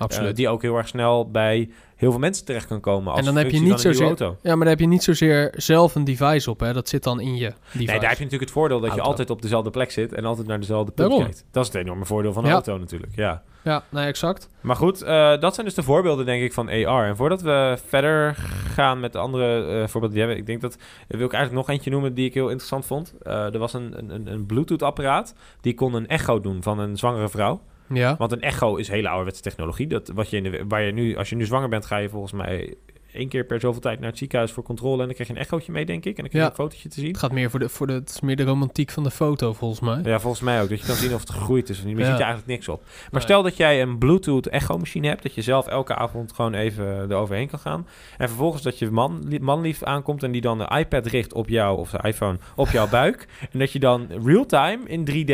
[0.00, 0.30] Absoluut.
[0.30, 1.70] Eh, die ook heel erg snel bij
[2.00, 4.36] heel veel mensen terecht kan komen als En dan heb je niet zozeer- auto.
[4.42, 6.72] Ja, maar daar heb je niet zozeer zelf een device op, hè.
[6.72, 7.40] Dat zit dan in je
[7.72, 7.76] device.
[7.76, 10.24] Nee, daar heb je natuurlijk het voordeel dat je altijd op dezelfde plek zit en
[10.24, 11.44] altijd naar dezelfde punt kijkt.
[11.50, 12.54] Dat is het enorme voordeel van een Ja.
[12.54, 13.42] auto natuurlijk, ja.
[13.64, 14.48] Ja, nee, exact.
[14.60, 17.06] Maar goed, eh, dat zijn dus de voorbeelden denk ik van AR.
[17.06, 18.34] En voordat we verder
[18.74, 20.76] gaan met de andere eh, voorbeelden die hebben, ik denk dat,
[21.08, 23.14] wil ik eigenlijk nog eentje noemen die ik heel interessant vond.
[23.22, 26.78] Eh, er was een, een, een- een Bluetooth apparaat, die kon een echo doen van
[26.78, 27.60] een zwangere vrouw.
[27.92, 28.16] Ja.
[28.16, 29.86] Want een echo is hele ouderwetse technologie.
[29.86, 32.08] Dat wat je in de, waar je nu, als je nu zwanger bent, ga je
[32.08, 32.74] volgens mij
[33.12, 34.98] één keer per zoveel tijd naar het ziekenhuis voor controle.
[35.00, 36.16] En dan krijg je een echootje mee, denk ik.
[36.16, 36.46] En dan krijg je Ja.
[36.58, 37.08] een fotootje te zien.
[37.08, 39.52] Het gaat meer voor de, voor de, het is meer de romantiek van de foto,
[39.52, 40.00] volgens mij.
[40.04, 40.68] Ja, volgens mij ook.
[40.68, 41.94] Dat je kan zien of het gegroeid is of niet.
[41.94, 42.16] Maar je Ja.
[42.16, 42.82] ziet er eigenlijk niks op.
[42.84, 43.20] Maar Nee.
[43.22, 45.22] stel dat jij een Bluetooth echo-machine hebt.
[45.22, 47.86] Dat je zelf elke avond gewoon even eroverheen kan gaan.
[48.18, 51.78] En vervolgens dat je man, manlief aankomt en die dan de iPad richt op jou,
[51.78, 53.26] of de iPhone, op jouw buik.
[53.52, 55.30] En dat je dan real-time in 3D,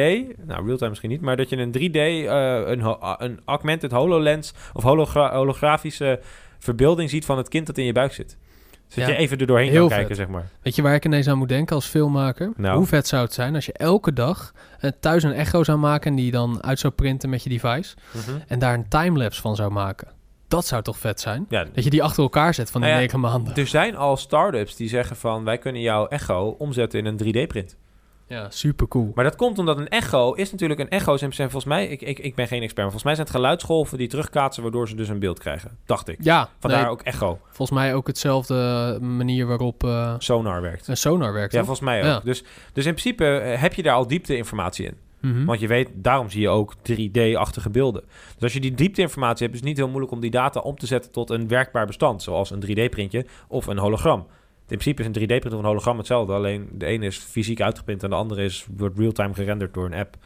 [0.46, 4.54] nou real-time misschien niet, maar dat je een 3D, eh, een, ho- een augmented HoloLens
[4.72, 6.20] of hologra- holografische
[6.58, 8.36] verbeelding ziet van het kind dat in je buik zit.
[8.88, 9.14] Zodat Ja.
[9.14, 9.96] je even er doorheen kan vet.
[9.98, 10.48] kijken, zeg maar.
[10.62, 12.52] Weet je waar ik ineens aan moet denken als filmmaker?
[12.56, 12.76] Nou.
[12.76, 16.10] Hoe vet zou het zijn als je elke dag eh, thuis een echo zou maken...
[16.10, 17.94] en die dan uit zou printen met je device...
[18.12, 18.36] Mhm.
[18.46, 20.08] en daar een timelapse van zou maken?
[20.48, 21.46] Dat zou toch vet zijn?
[21.48, 23.54] Ja, Dat je die achter elkaar zet van die Nou ja, negen maanden.
[23.56, 25.44] Er zijn al start-ups die zeggen van...
[25.44, 27.76] wij kunnen jouw echo omzetten in een 3D-print.
[28.28, 29.12] Ja, super cool.
[29.14, 30.80] Maar dat komt omdat een echo is natuurlijk...
[30.80, 31.86] een echo zijn volgens mij...
[31.86, 33.98] Ik, ik, ik ben geen expert, maar volgens mij zijn het geluidsgolven...
[33.98, 35.78] die terugkaatsen waardoor ze dus een beeld krijgen.
[35.84, 36.16] Dacht ik.
[36.20, 37.38] Ja, Vandaar nee, ook echo.
[37.44, 40.88] volgens mij ook hetzelfde manier waarop eh, Sonar werkt.
[40.88, 41.52] een sonar werkt.
[41.52, 41.66] Ja, toch?
[41.66, 42.06] volgens mij ook.
[42.06, 42.20] Ja.
[42.24, 44.96] Dus, dus in principe eh, heb je daar al diepte-informatie in.
[45.20, 45.44] Mhm.
[45.44, 48.02] Want je weet, daarom zie je ook 3D-achtige beelden.
[48.34, 50.78] Dus als je die diepte-informatie hebt, is het niet heel moeilijk om die data om
[50.78, 52.22] te zetten tot een werkbaar bestand.
[52.22, 54.26] Zoals een 3D-printje of een hologram.
[54.68, 56.32] In principe is een 3D-print of een hologram hetzelfde.
[56.32, 59.94] Alleen de ene is fysiek uitgeprint en de andere is, wordt real-time gerenderd door een
[59.94, 60.16] app.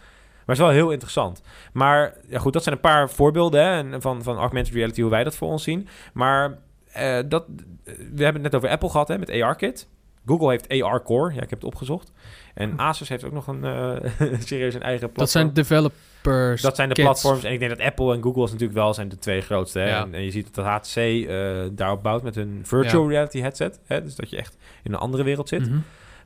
[0.51, 1.43] Maar het is wel heel interessant.
[1.73, 5.25] Maar ja, goed, dat zijn een paar voorbeelden hè, van, van augmented reality, hoe wij
[5.25, 5.89] dat voor ons zien.
[6.13, 6.59] Maar
[6.93, 7.45] eh, dat,
[7.85, 9.89] we hebben het net over Apple gehad hè, met AR-kit.
[10.27, 11.35] Google heeft AR Core.
[11.35, 12.13] Ja, ik heb het opgezocht.
[12.55, 14.11] En Asus heeft ook nog een eh,
[14.45, 15.15] serieus een eigen platform.
[15.17, 16.63] Dat zijn developers.
[16.63, 17.45] Dat zijn de platforms.
[17.45, 19.79] En ik denk dat Apple en Google is natuurlijk wel zijn de twee grootste.
[19.79, 19.89] Hè?
[19.89, 20.03] Ja.
[20.03, 23.81] En, en je ziet dat HTC eh, daarop bouwt met hun virtual reality headset.
[23.87, 24.03] Hè?
[24.03, 25.69] Dus dat je echt in een andere wereld zit.
[25.69, 25.79] Mhm.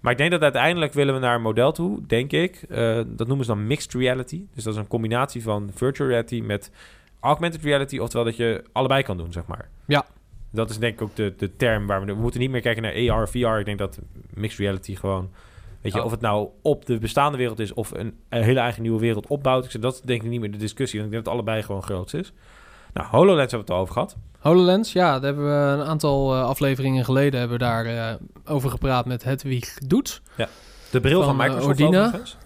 [0.04, 2.62] Maar ik denk dat uiteindelijk willen we naar een model toe, denk ik.
[2.68, 4.42] Eh, dat noemen ze dan mixed reality.
[4.54, 6.70] Dus dat is een combinatie van virtual reality met
[7.20, 7.98] augmented reality.
[7.98, 9.68] Oftewel dat je allebei kan doen, zeg maar.
[9.87, 10.06] Ja.
[10.50, 12.06] Dat is denk ik ook de, de term waar we...
[12.06, 13.58] We moeten niet meer kijken naar AR, VR.
[13.58, 13.98] Ik denk dat
[14.34, 15.30] mixed reality gewoon...
[15.85, 16.05] Weet je, Ja.
[16.05, 19.27] of het nou op de bestaande wereld is of een, een hele eigen nieuwe wereld
[19.27, 19.64] opbouwt.
[19.64, 21.01] Ik zeg, dat denk ik niet meer de discussie.
[21.01, 22.33] Want ik denk dat het allebei gewoon groot is.
[22.92, 24.16] Nou, HoloLens hebben we het al over gehad.
[24.38, 28.70] HoloLens, ja, daar hebben we een aantal eh, afleveringen geleden hebben we daar eh, over
[28.70, 30.23] gepraat met Hedwig Doets.
[30.90, 32.37] De bril van, Van, eh, Microsoft.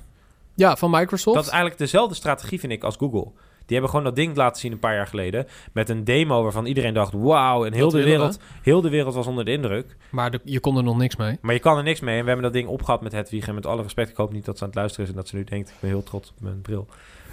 [0.54, 1.36] Ja, van Microsoft.
[1.36, 3.26] Dat is eigenlijk dezelfde strategie, vind ik, als Google.
[3.68, 5.46] Die hebben gewoon dat ding laten zien een paar jaar geleden.
[5.72, 7.64] Met een demo waarvan iedereen dacht, wauw.
[7.64, 9.96] En heel de, wereld, heel de wereld was onder de indruk.
[10.10, 11.38] Maar de- je kon er nog niks mee.
[11.40, 12.14] Maar je kan er niks mee.
[12.16, 13.48] En we hebben dat ding opgehad met Hedwig.
[13.48, 15.10] En met alle respect, ik hoop niet dat ze aan het luisteren is...
[15.10, 16.86] en dat ze nu denkt, ik ben heel trots op mijn bril.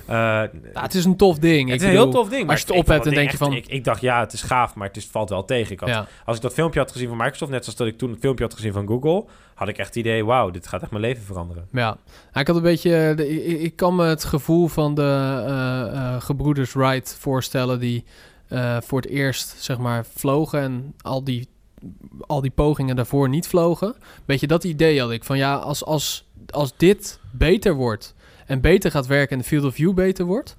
[0.08, 1.70] Eh, Ja, het is een tof ding.
[1.70, 2.50] het Ik is een heel tof ding.
[2.50, 4.41] als je het op hebt, dan denk je echt- Ik, ik dacht, ja, het is
[4.41, 5.72] gaaf, maar het, is, valt wel tegen.
[5.72, 7.52] Ik had, Ja, Als ik dat filmpje had gezien van Microsoft...
[7.52, 9.26] net zoals dat ik toen het filmpje had gezien van Google...
[9.54, 11.68] had ik echt het idee, wauw, dit gaat echt mijn leven veranderen.
[11.72, 11.98] ja.
[12.34, 12.96] Ik had een beetje...
[13.10, 17.80] eh, de- ik, ik kan me het gevoel van de eh, gebroeders Wright voorstellen...
[17.80, 18.04] die
[18.80, 20.60] voor het eerst, zeg maar, vlogen...
[20.62, 21.48] en al die,
[22.28, 23.96] al die pogingen daarvoor niet vlogen.
[24.26, 25.24] Beetje dat idee had ik.
[25.24, 28.14] Van ja, als, als, als dit beter wordt
[28.45, 30.58] en beter gaat werken en de field of view beter wordt,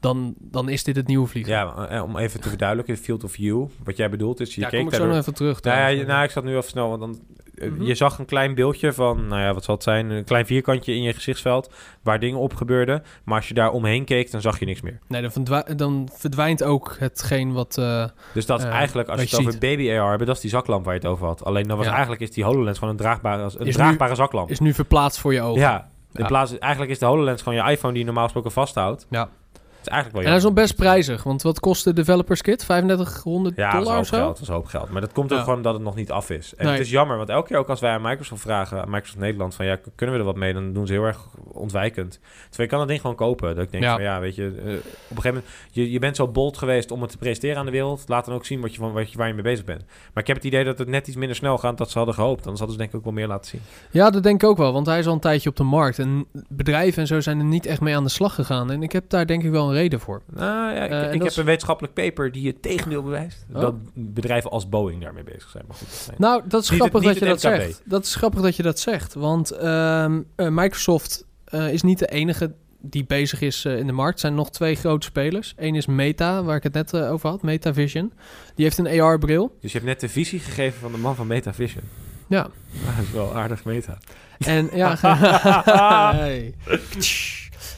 [0.00, 1.52] dan, dan is dit het nieuwe vliegen.
[1.52, 4.68] Ja, eh, om even te verduidelijken, field of view, wat jij bedoelt is, je Ja,
[4.68, 5.62] keek kom ik zo nog even terug.
[5.62, 7.20] Nou, ja, nou, ik zat nu even snel, want dan,
[7.54, 7.82] eh, Mhm.
[7.82, 10.94] je zag een klein beeldje van, nou ja, wat zal het zijn, een klein vierkantje
[10.94, 13.02] in je gezichtsveld waar dingen op gebeurden.
[13.24, 14.98] Maar als je daar omheen keek, dan zag je niks meer.
[15.08, 17.78] Nee, dan, dan verdwijnt ook hetgeen wat...
[17.78, 20.50] eh, Dus dat is eigenlijk, als je het over baby AR hebt, dat is die
[20.50, 21.44] zaklamp waar je het over had.
[21.44, 21.92] Alleen dan was Ja.
[21.92, 24.50] eigenlijk is die HoloLens gewoon een draagbare, een Is draagbare zaklamp.
[24.50, 25.60] is nu verplaatst voor je ogen.
[25.60, 29.06] ja, in plaats, eigenlijk is de HoloLens gewoon je iPhone die je normaal gesproken vasthoudt.
[29.10, 29.28] Ja.
[29.82, 32.42] Het is eigenlijk En wel hij is nog best prijzig, want wat kost de developers
[32.42, 32.58] kit?
[32.58, 34.24] 3500 Ja, dat is dollar of hoop zo?
[34.24, 34.32] geld.
[34.32, 34.90] Dat is een hoop geld.
[34.90, 35.44] Maar dat komt ook Ja.
[35.44, 36.54] gewoon dat het nog niet af is.
[36.56, 36.74] En Nee.
[36.74, 39.54] het is jammer, want elke keer ook als wij aan Microsoft vragen, aan Microsoft Nederland,
[39.54, 40.52] van ja, kunnen we er wat mee?
[40.52, 42.10] Dan doen ze heel erg ontwijkend.
[42.48, 43.54] Terwijl je kan dat ding gewoon kopen.
[43.54, 43.92] Dat ik denk Ja.
[43.94, 46.90] van ja, weet je, eh, op een gegeven moment, je, je bent zo bold geweest
[46.90, 48.04] om het te presenteren aan de wereld.
[48.06, 49.84] Laat dan ook zien wat je, van, wat je, waar je mee bezig bent.
[50.12, 52.14] Maar ik heb het idee dat het net iets minder snel gaat dan ze hadden
[52.14, 52.40] gehoopt.
[52.40, 53.60] Anders hadden ze denk ik ook wel meer laten zien.
[53.90, 55.98] Ja, dat denk ik ook wel, want hij is al een tijdje op de markt.
[55.98, 58.70] En bedrijven en zo zijn er niet echt mee aan de slag gegaan.
[58.70, 60.22] En ik heb daar denk ik wel een reden voor.
[60.30, 63.44] Nou ja, ik, Eh, ik heb is- een wetenschappelijk paper die het tegendeel bewijst.
[63.54, 63.60] Oh.
[63.60, 65.64] Dat bedrijven als Boeing daarmee bezig zijn.
[65.68, 67.82] Maar goed, Nou, dat is Niet grappig het- dat je dat zegt.
[67.84, 69.14] Dat is grappig dat je dat zegt.
[69.14, 74.14] Want ehm, eh, Microsoft eh, is niet de enige die bezig is in de markt.
[74.14, 75.54] Er zijn nog twee grote spelers.
[75.56, 77.42] Eén is Meta, waar ik het net over had.
[77.42, 78.12] MetaVision.
[78.54, 79.56] Die heeft een AR-bril.
[79.60, 81.82] Dus je hebt net de visie gegeven van de man van MetaVision.
[82.28, 82.40] Ja.
[82.86, 83.98] Ah, dat is wel aardig meta.
[84.38, 84.96] En ja...
[86.16, 86.54] Hey.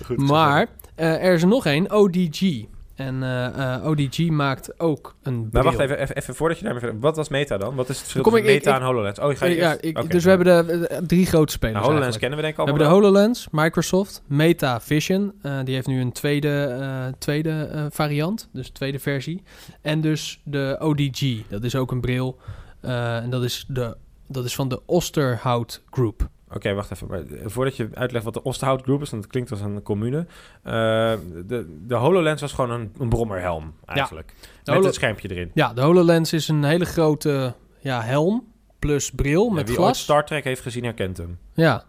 [0.04, 2.64] Goed, Maar er is er nog één, ODG.
[2.94, 5.62] En eh, eh, ODG maakt ook een bril.
[5.62, 6.92] Maar wacht even, even, even voordat je daarmee.
[7.00, 7.74] Wat was Meta dan?
[7.74, 9.18] Wat is het verschil tussen ik- Meta ik- en HoloLens?
[9.18, 9.84] Oh, je gaat Eh, ja, eerst...
[9.84, 10.10] ik.
[10.10, 12.20] Dus we hebben de, de- drie grote spelers Nou, HoloLens eigenlijk.
[12.20, 13.18] kennen we denk ik We allemaal hebben de.
[13.18, 15.32] HoloLens, Microsoft, Meta Vision.
[15.42, 19.42] eh, die heeft nu een tweede, eh, tweede eh, variant, dus tweede versie.
[19.80, 22.38] En dus de ODG, dat is ook een bril.
[22.80, 23.96] eh, en dat is, de,
[24.28, 26.28] dat is van de Osterhout Group.
[26.54, 27.06] Oké, wacht even.
[27.06, 29.82] Maar, eh, voordat je uitlegt wat de Osterhout Group is, want het klinkt als een
[29.82, 30.26] commune.
[30.62, 30.72] Eh,
[31.46, 34.34] de, de HoloLens was gewoon een, een brommerhelm eigenlijk.
[34.64, 35.50] Met Holo- het schermpje erin.
[35.54, 38.44] Ja, de HoloLens is een hele grote ja, helm
[38.78, 40.00] plus bril Ja, met wie glas.
[40.00, 41.38] Star Trek heeft gezien, herkent hem.
[41.54, 41.84] Ja,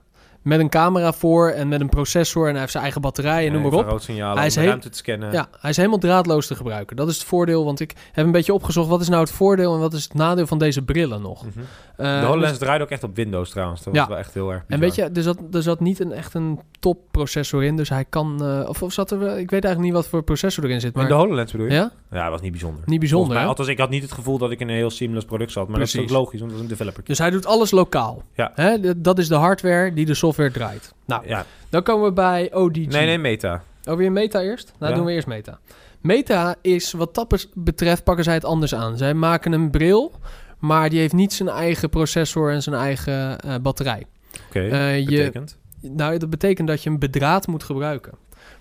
[0.45, 3.51] met een camera voor en met een processor en hij heeft zijn eigen batterij en
[3.51, 4.01] noem maar op.
[4.35, 5.31] Hij is ruimte te scannen.
[5.31, 6.95] Ja, hij is helemaal draadloos te gebruiken.
[6.95, 8.89] Dat is het voordeel, want ik heb een beetje opgezocht...
[8.89, 11.45] wat is nou het voordeel en wat is het nadeel van deze brillen nog?
[11.45, 11.59] Mhm.
[11.97, 13.83] Eh, de HoloLens dus- draait ook echt op Windows trouwens.
[13.83, 13.99] Dat Ja.
[13.99, 14.79] was wel echt heel erg en bizar.
[14.79, 18.43] weet je, er zat, er zat niet een, echt een topprocessor in, dus hij kan...
[18.45, 19.21] eh, of, of zat er...
[19.21, 21.07] Ik weet eigenlijk niet wat voor processor erin zit, In maar...
[21.09, 21.73] de HoloLens bedoel je?
[21.73, 21.91] ja?
[22.11, 22.83] Ja, dat was niet bijzonder.
[22.85, 25.25] Niet bijzonder, mij, althans, ik had niet het gevoel dat ik in een heel seamless
[25.25, 25.67] product zat.
[25.67, 26.11] Maar dat is Precies.
[26.11, 27.03] ook logisch, want dat is een developer.
[27.03, 28.23] Dus hij doet alles lokaal.
[28.33, 28.51] Ja.
[28.55, 29.01] Hè?
[29.01, 30.93] Dat is de hardware die de software draait.
[31.05, 31.45] Nou, Ja.
[31.69, 32.75] dan komen we bij ODG.
[32.87, 33.63] Nee, nee, Meta.
[33.83, 34.71] Oh, weer Meta eerst?
[34.79, 34.97] Nou, Ja.
[34.97, 35.59] doen we eerst Meta.
[36.01, 38.97] Meta is, wat dat betreft, pakken zij het anders aan.
[38.97, 40.11] Zij maken een bril,
[40.59, 44.05] maar die heeft niet zijn eigen processor en zijn eigen eh, batterij.
[44.47, 45.57] Oké, Eh, je- betekent.
[45.81, 48.11] Nou, dat betekent dat je hem bedraad moet gebruiken.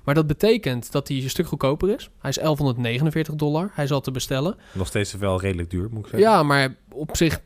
[0.05, 2.11] Maar dat betekent dat hij een stuk goedkoper is.
[2.19, 3.71] Hij is 1149 dollar.
[3.73, 4.57] Hij is al te bestellen.
[4.73, 6.31] Nog steeds wel redelijk duur, moet ik zeggen.
[6.31, 7.41] Ja, maar op zich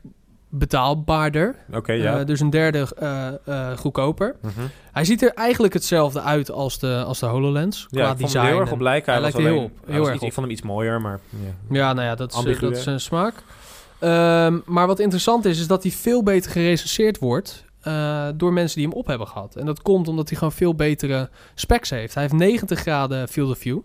[0.49, 1.55] betaalbaarder.
[1.73, 2.19] Oké, ja.
[2.19, 4.35] Eh, dus een derde eh, eh, goedkoper.
[4.41, 4.51] Mhm.
[4.91, 7.87] Hij ziet er eigenlijk hetzelfde uit als de, als de HoloLens.
[7.89, 8.45] Ja, qua ik vond design.
[8.51, 9.13] heel erg op lijken.
[9.13, 11.19] Hij, hij lijkt alleen, heel op- heel erg iets- Ik vond hem iets mooier, maar...
[11.29, 11.75] Ja.
[11.75, 13.33] Ja, nou ja, dat is, Ambigu, dat is een smaak.
[13.99, 17.67] Ehm, maar wat interessant is, is dat hij veel beter gerecenseerd wordt
[18.35, 19.55] door mensen die hem op hebben gehad.
[19.55, 22.13] En dat komt omdat hij gewoon veel betere specs heeft.
[22.13, 23.79] Hij heeft 90 graden field of view.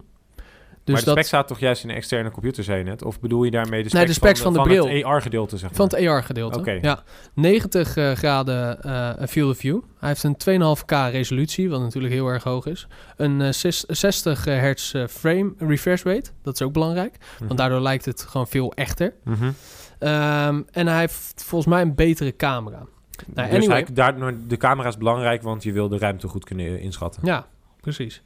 [0.85, 3.05] Dus maar de dat spec staat toch juist in een externe computer, zei je net?
[3.05, 4.89] Of bedoel je daarmee de specs, Nee, de specs van de bril.
[4.89, 5.77] het AR-gedeelte, zeg maar?
[5.89, 6.59] van het AR-gedeelte.
[6.59, 6.79] Oké.
[6.83, 7.03] Ja,
[7.35, 9.81] 90 eh, graden eh, field of view.
[9.99, 10.37] Hij heeft een
[10.77, 12.87] 2,5K resolutie, wat natuurlijk heel erg hoog is.
[13.17, 17.17] Een eh, zes- 60 hertz eh, frame refresh rate, dat is ook belangrijk.
[17.35, 17.47] Mhm.
[17.47, 19.15] Want daardoor lijkt het gewoon veel echter.
[19.25, 19.51] Mhm.
[19.99, 22.83] Ehm, en hij heeft volgens mij een betere camera.
[23.27, 23.83] Nou, dus anyway.
[23.83, 27.23] hij, daardoor, de camera is belangrijk, want je wil de ruimte goed kunnen inschatten.
[27.25, 27.47] Ja,
[27.81, 28.23] precies.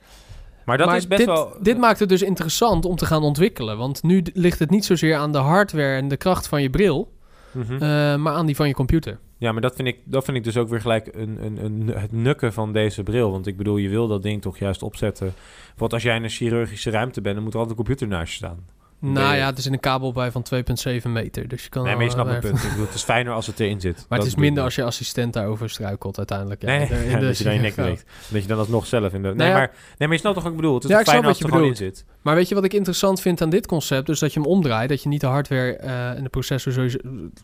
[0.69, 1.57] Maar dat maar is best dit, wel...
[1.61, 3.77] dit maakt het dus interessant om te gaan ontwikkelen.
[3.79, 7.13] Want nu ligt het niet zozeer aan de hardware en de kracht van je bril,
[7.53, 7.73] Mhm.
[7.73, 7.79] eh,
[8.17, 9.19] maar aan die van je computer.
[9.39, 11.89] Ja, maar dat vind ik, dat vind ik dus ook weer gelijk een, een, een,
[11.89, 13.31] het nukken van deze bril.
[13.31, 15.35] Want ik bedoel, je wil dat ding toch juist opzetten.
[15.77, 18.31] Want als jij in een chirurgische ruimte bent, dan moet er altijd een computer naast
[18.31, 18.65] je staan.
[19.01, 19.37] Nou Nee.
[19.39, 21.49] ja, het is in een kabel bij van 2,7 meter.
[21.49, 22.63] Dus je kan nee, maar je snapt mijn eh, punt.
[22.63, 23.97] Ik bedoel, het is fijner als het erin zit.
[24.09, 26.63] Maar Dat het is minder als je assistent daarover struikelt uiteindelijk.
[26.63, 28.05] Ja, Nee, In de- in ja, de- dat je dan je nek breekt.
[28.29, 29.29] Dat je dan alsnog zelf in de...
[29.29, 29.57] Nee, Nou ja.
[29.57, 30.75] maar, nee, maar je snapt toch wat ik bedoel?
[30.75, 32.05] Het is Ja, snap fijner als het er je gewoon in zit.
[32.23, 34.07] Maar weet je wat ik interessant vind aan dit concept?
[34.07, 34.89] Dus dat je hem omdraait.
[34.89, 36.99] Dat je niet de hardware eh, en de processor sowieso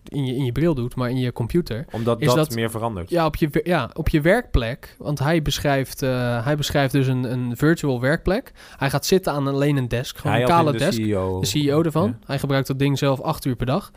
[0.04, 1.84] in je, in je bril doet, maar in je computer.
[1.92, 3.10] Omdat Is dat, dat- meer verandert.
[3.10, 4.94] Ja, op je, ja, op je werkplek.
[4.98, 8.52] Want hij beschrijft, eh, hij beschrijft dus een, een virtual werkplek.
[8.76, 10.16] Hij gaat zitten aan alleen een desk.
[10.16, 10.92] Gewoon Hij een kale desk.
[10.92, 11.38] CEO.
[11.44, 12.06] De CEO ervan.
[12.08, 12.26] Ja.
[12.26, 13.90] Hij gebruikt dat ding zelf acht uur per dag.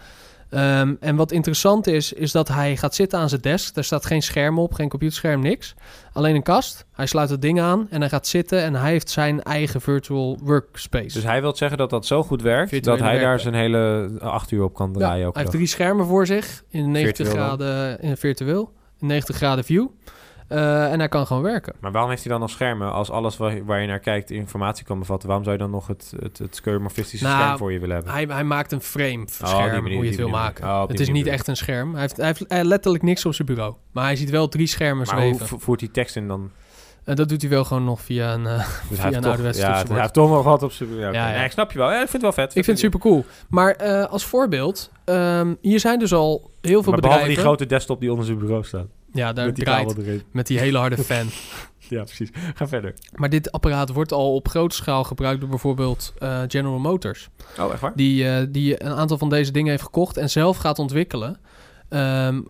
[0.50, 3.76] Ehm, en wat interessant is, is dat hij gaat zitten aan zijn desk.
[3.76, 5.76] Er staat geen scherm op, geen computerscherm, niks.
[6.14, 6.86] Alleen een kast.
[6.92, 10.38] Hij sluit het ding aan en hij gaat zitten en hij heeft zijn eigen virtual
[10.44, 11.14] workspace.
[11.14, 12.70] Dus hij wil zeggen dat dat zo goed werkt...
[12.70, 15.30] Virtuele dat hij daar zijn hele acht uur op kan Ja, draaien.
[15.34, 19.64] hij heeft drie schermen voor zich in 90 Virtueel graden in virtueel, in 90 graden
[19.64, 19.88] view.
[20.48, 21.74] Eh, en hij kan gewoon werken.
[21.80, 24.86] Maar waarom heeft hij dan nog schermen als alles waar, waar je naar kijkt informatie
[24.86, 25.28] kan bevatten?
[25.28, 28.14] Waarom zou je dan nog het, het, het skeuomorfistische Nou, scherm voor je willen hebben?
[28.14, 30.44] Hij, hij maakt een frame scherm, manier, hoe je het wil manier.
[30.44, 30.66] maken.
[30.66, 31.92] Oh, het is niet echt een scherm.
[31.92, 33.74] Hij heeft, hij heeft eh, letterlijk niks op zijn bureau.
[33.92, 35.60] Maar hij ziet wel drie schermen maar hoe zweven.
[35.60, 36.52] voert hij tekst in dan?
[37.04, 38.46] En dat doet hij wel gewoon nog via een...
[38.48, 39.90] eh, Dus Via hij heeft een toch, ouderwets ja, toetsenbord.
[39.94, 40.90] hij heeft toch nog wat op zijn...
[40.90, 41.18] Ja, oké.
[41.18, 41.36] Ja, ja.
[41.36, 41.88] Nee, ik snap je wel.
[41.92, 42.46] Ja, ik vind het wel vet.
[42.56, 43.26] ik vind het super cool.
[43.50, 47.28] Maar eh, als voorbeeld, ehm, hier zijn dus al heel veel Maar behalve bedrijven...
[47.28, 48.86] die grote desktop die onder zijn bureau staat.
[49.18, 50.24] Ja, daar met die draait erin.
[50.32, 51.28] met die hele harde fan.
[51.90, 52.30] Ja, precies.
[52.56, 52.94] Ga verder.
[53.16, 57.30] maar dit apparaat wordt al op grote schaal gebruikt door bijvoorbeeld eh, General Motors.
[57.60, 57.92] Oh, echt waar?
[57.96, 61.40] Die, eh, die een aantal van deze dingen heeft gekocht en zelf gaat ontwikkelen.
[61.90, 62.42] Ehm,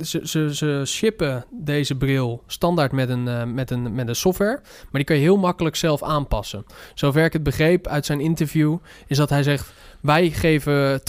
[0.00, 4.60] ze, ze, ze shippen deze bril standaard met een, eh, met, een, met een software,
[4.62, 6.64] maar die kan je heel makkelijk zelf aanpassen.
[6.94, 11.02] Zover ik het begreep uit zijn interview, is dat hij zegt: Wij geven 80%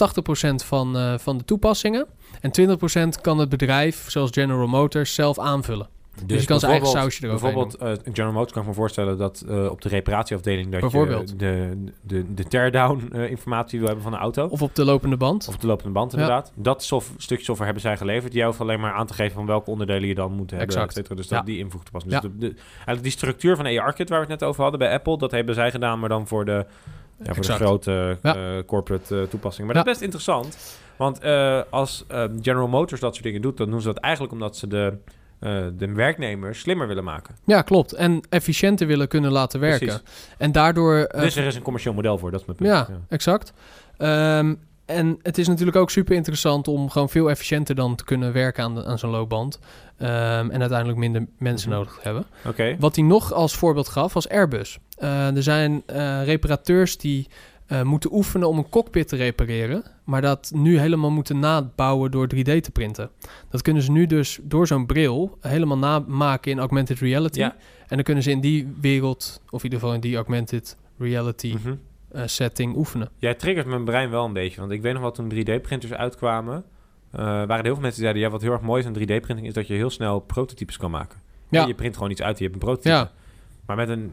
[0.64, 2.06] van, van de toepassingen
[2.42, 2.50] en
[3.16, 5.88] 20% kan het bedrijf, zoals General Motors, zelf aanvullen.
[6.26, 9.18] Dus, je kan zijn eigen sausje eroverheen Bijvoorbeeld, eh General Motors kan ik me voorstellen
[9.18, 10.72] dat eh, op de reparatieafdeling...
[10.72, 14.46] dat je de, de, de teardown eh, informatie wil hebben van de auto.
[14.46, 15.48] Of op de lopende band.
[15.48, 16.18] Of de lopende band Ja.
[16.18, 16.52] inderdaad.
[16.54, 16.82] Dat
[17.16, 18.32] stukje software hebben zij geleverd.
[18.32, 20.68] Die hoeft alleen maar aan te geven van welke onderdelen je dan moet hebben.
[20.68, 20.94] Exact.
[20.94, 21.44] Dus dat Ja.
[21.44, 22.10] die invoeg te passen.
[22.10, 22.20] Ja.
[22.20, 24.92] Dus de, de, eigenlijk die structuur van AR-kit waar we het net over hadden bij
[24.92, 25.18] Apple...
[25.18, 26.66] dat hebben zij gedaan, maar dan voor de,
[27.22, 28.62] ja, voor de grote Ja.
[28.66, 29.66] corporate eh, toepassingen.
[29.66, 29.82] Maar Ja.
[29.82, 30.80] dat is best interessant.
[31.02, 33.56] Want eh, als eh, General Motors dat soort dingen doet...
[33.56, 34.92] dan doen ze dat eigenlijk omdat ze de,
[35.38, 37.34] eh, de werknemers slimmer willen maken.
[37.44, 37.92] Ja, klopt.
[37.92, 39.86] En efficiënter willen kunnen laten werken.
[39.86, 40.02] Precies.
[40.38, 40.96] En daardoor...
[40.98, 42.70] eh, dus er is een commercieel model voor, dat is mijn punt.
[42.70, 43.52] Ja, exact.
[43.96, 44.54] Ehm,
[44.86, 48.64] en het is natuurlijk ook super interessant om gewoon veel efficiënter dan te kunnen werken
[48.64, 49.58] aan, de- aan zo'n loopband.
[49.98, 51.78] Ehm, en uiteindelijk minder mensen Mhm.
[51.78, 52.24] nodig te hebben.
[52.46, 52.76] Oké.
[52.78, 54.78] Wat hij nog als voorbeeld gaf was Airbus.
[55.34, 55.82] Er zijn
[56.24, 57.28] reparateurs die
[57.72, 59.82] eh, moeten oefenen om een cockpit te repareren.
[60.04, 63.10] Maar dat nu helemaal moeten nabouwen door 3D te printen.
[63.50, 67.38] Dat kunnen ze nu dus door zo'n bril helemaal namaken in augmented reality.
[67.38, 67.56] Ja.
[67.88, 71.54] En dan kunnen ze in die wereld, of in ieder geval in die augmented reality
[71.62, 71.74] Mhm.
[72.12, 73.08] eh, setting oefenen.
[73.16, 74.60] Jij triggert mijn brein wel een beetje.
[74.60, 76.64] Want ik weet nog wat toen 3D-printers uitkwamen.
[77.10, 78.22] eh, waren er heel veel mensen die zeiden...
[78.22, 79.46] ja, wat heel erg mooi is aan 3D-printing...
[79.46, 81.18] is dat je heel snel prototypes kan maken.
[81.48, 81.66] Ja.
[81.66, 82.88] Je print gewoon iets uit, je hebt een prototype.
[82.88, 83.10] Ja.
[83.66, 84.12] Maar met een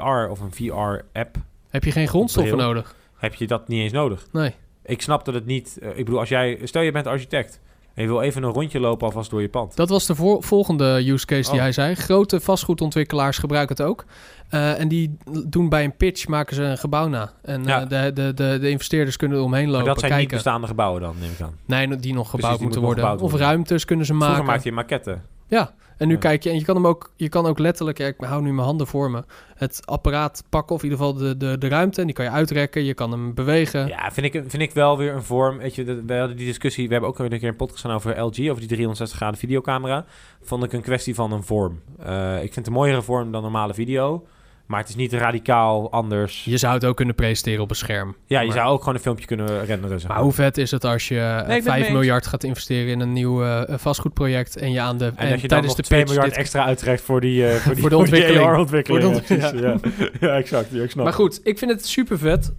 [0.00, 1.36] AR of een VR-app...
[1.68, 2.66] Heb je geen grondstoffen Bril.
[2.66, 2.94] nodig?
[3.16, 4.26] heb je dat niet eens nodig.
[4.32, 4.54] Nee.
[4.84, 5.78] Ik snap dat het niet...
[5.82, 6.58] eh, ik bedoel, als jij...
[6.64, 7.60] Stel, je bent architect...
[7.94, 9.76] en je wil even een rondje lopen alvast door je pand.
[9.76, 11.60] Dat was de volgende use case die Oh.
[11.64, 11.94] hij zei.
[11.94, 14.04] Grote vastgoedontwikkelaars gebruiken het ook.
[14.48, 17.32] Eh, en die doen bij een pitch, maken ze een gebouw na.
[17.42, 17.80] En Ja.
[17.82, 20.66] eh, de, de, de, de investeerders kunnen er omheen maar lopen, dat zijn niet bestaande
[20.66, 21.56] gebouwen dan, neem ik aan.
[21.66, 23.04] Nee, die nog gebouwd moeten worden.
[23.04, 24.50] gebouwd Of ruimtes kunnen ze Vroeger maken.
[24.50, 25.22] maakte je maquetten.
[25.46, 26.20] Ja, en nu Ja.
[26.20, 28.52] kijk je, en je kan hem ook, je kan ook letterlijk, ja, ik hou nu
[28.52, 32.00] mijn handen voor me, het apparaat pakken, of in ieder geval de, de, de ruimte,
[32.00, 33.86] en die kan je uitrekken, je kan hem bewegen.
[33.88, 35.58] Ja, vind ik, vind ik wel weer een vorm.
[35.58, 36.86] Weet je, we hadden die discussie.
[36.86, 40.04] We hebben ook een keer een podcast gedaan over LG, over die 360 graden videocamera.
[40.42, 41.80] Vond ik een kwestie van een vorm.
[41.98, 44.26] Eh, ik vind het een mooiere vorm dan normale video.
[44.68, 46.44] Maar het is niet radicaal anders.
[46.44, 48.16] Je zou het ook kunnen presenteren op een scherm.
[48.26, 50.00] Ja, je Maar- zou ook gewoon een filmpje kunnen renderen.
[50.00, 52.44] Zeg Maar hoe vet is het als je eh, ben het 5 mee miljard gaat
[52.44, 55.48] investeren in een nieuw eh, vastgoedproject en je aan de En, en dat je dan
[55.48, 57.96] tijdens de 2 pitch miljard dit- extra uittrekt voor die, eh, voor die, Voor de
[57.96, 58.42] ontwikkeling.
[58.42, 59.76] Voor de Ja, precies, ja.
[60.28, 60.68] ja, exact.
[60.70, 62.52] Ja, ik snap Maar goed, ik vind het super vet.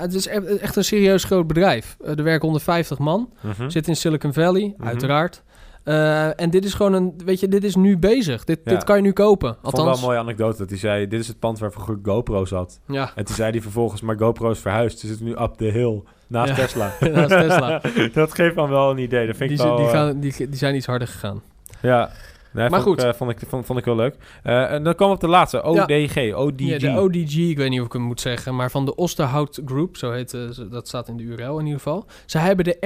[0.00, 0.26] het is
[0.60, 1.96] echt een serieus groot bedrijf.
[2.04, 3.28] Eh, er werken 150 man.
[3.40, 3.68] Mhm.
[3.68, 4.86] Zit in Silicon Valley, Mhm.
[4.88, 5.42] uiteraard.
[5.86, 8.44] Eh, en dit is gewoon een, weet je, dit is nu bezig.
[8.44, 8.70] Dit, Ja.
[8.70, 9.50] dit kan je nu kopen.
[9.50, 11.06] Ik vond wel Althans, een mooie anekdote dat hij zei...
[11.08, 12.80] dit is het pand waar vroeger GoPro zat.
[12.86, 14.00] ja, En toen zei hij vervolgens...
[14.00, 14.98] maar GoPro is verhuisd.
[14.98, 16.02] Ze zitten nu up the hill.
[16.26, 16.54] Naast Ja.
[16.54, 16.92] Tesla.
[17.12, 17.80] naast Tesla.
[18.12, 19.26] dat geeft dan wel een idee.
[19.26, 19.76] Dat vind Die, ik wel...
[19.76, 21.42] die, eh, gaan, die, die zijn iets harder gegaan.
[21.82, 22.10] Ja.
[22.52, 23.02] Nee, Maar vond, goed.
[23.06, 24.16] Ik, eh, vond, ik, vond, vond ik wel leuk.
[24.42, 25.62] En dan kwam op de laatste.
[25.62, 26.34] ODG.
[26.34, 26.60] ODG.
[26.66, 29.60] Ja, de ODG, ik weet niet of ik hem moet zeggen, maar van de Osterhout
[29.64, 32.06] Group, zo heet ze- dat staat in de URL in ieder geval.
[32.26, 32.76] Ze hebben de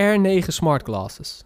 [0.43, 1.45] R9 Smart Glasses.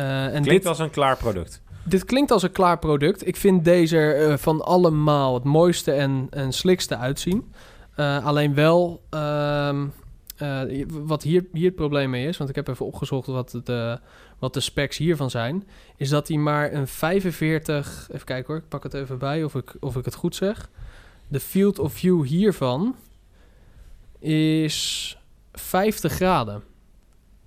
[0.00, 1.60] Eh, en Klinkt dit, als een klaar product.
[1.82, 3.26] dit klinkt als een klaar product.
[3.26, 7.52] Ik vind deze er, eh, van allemaal het mooiste en, en slikste uitzien.
[7.94, 9.86] Eh, alleen wel, ehm,
[10.36, 13.98] eh, wat hier, hier het probleem mee is, want ik heb even opgezocht wat de,
[14.38, 18.68] wat de specs hiervan zijn, is dat hij maar een 45, even kijken hoor, ik
[18.68, 20.70] pak het even bij of ik, of ik het goed zeg.
[21.28, 22.96] De field of view hiervan
[24.18, 25.18] is
[25.52, 26.62] 50 graden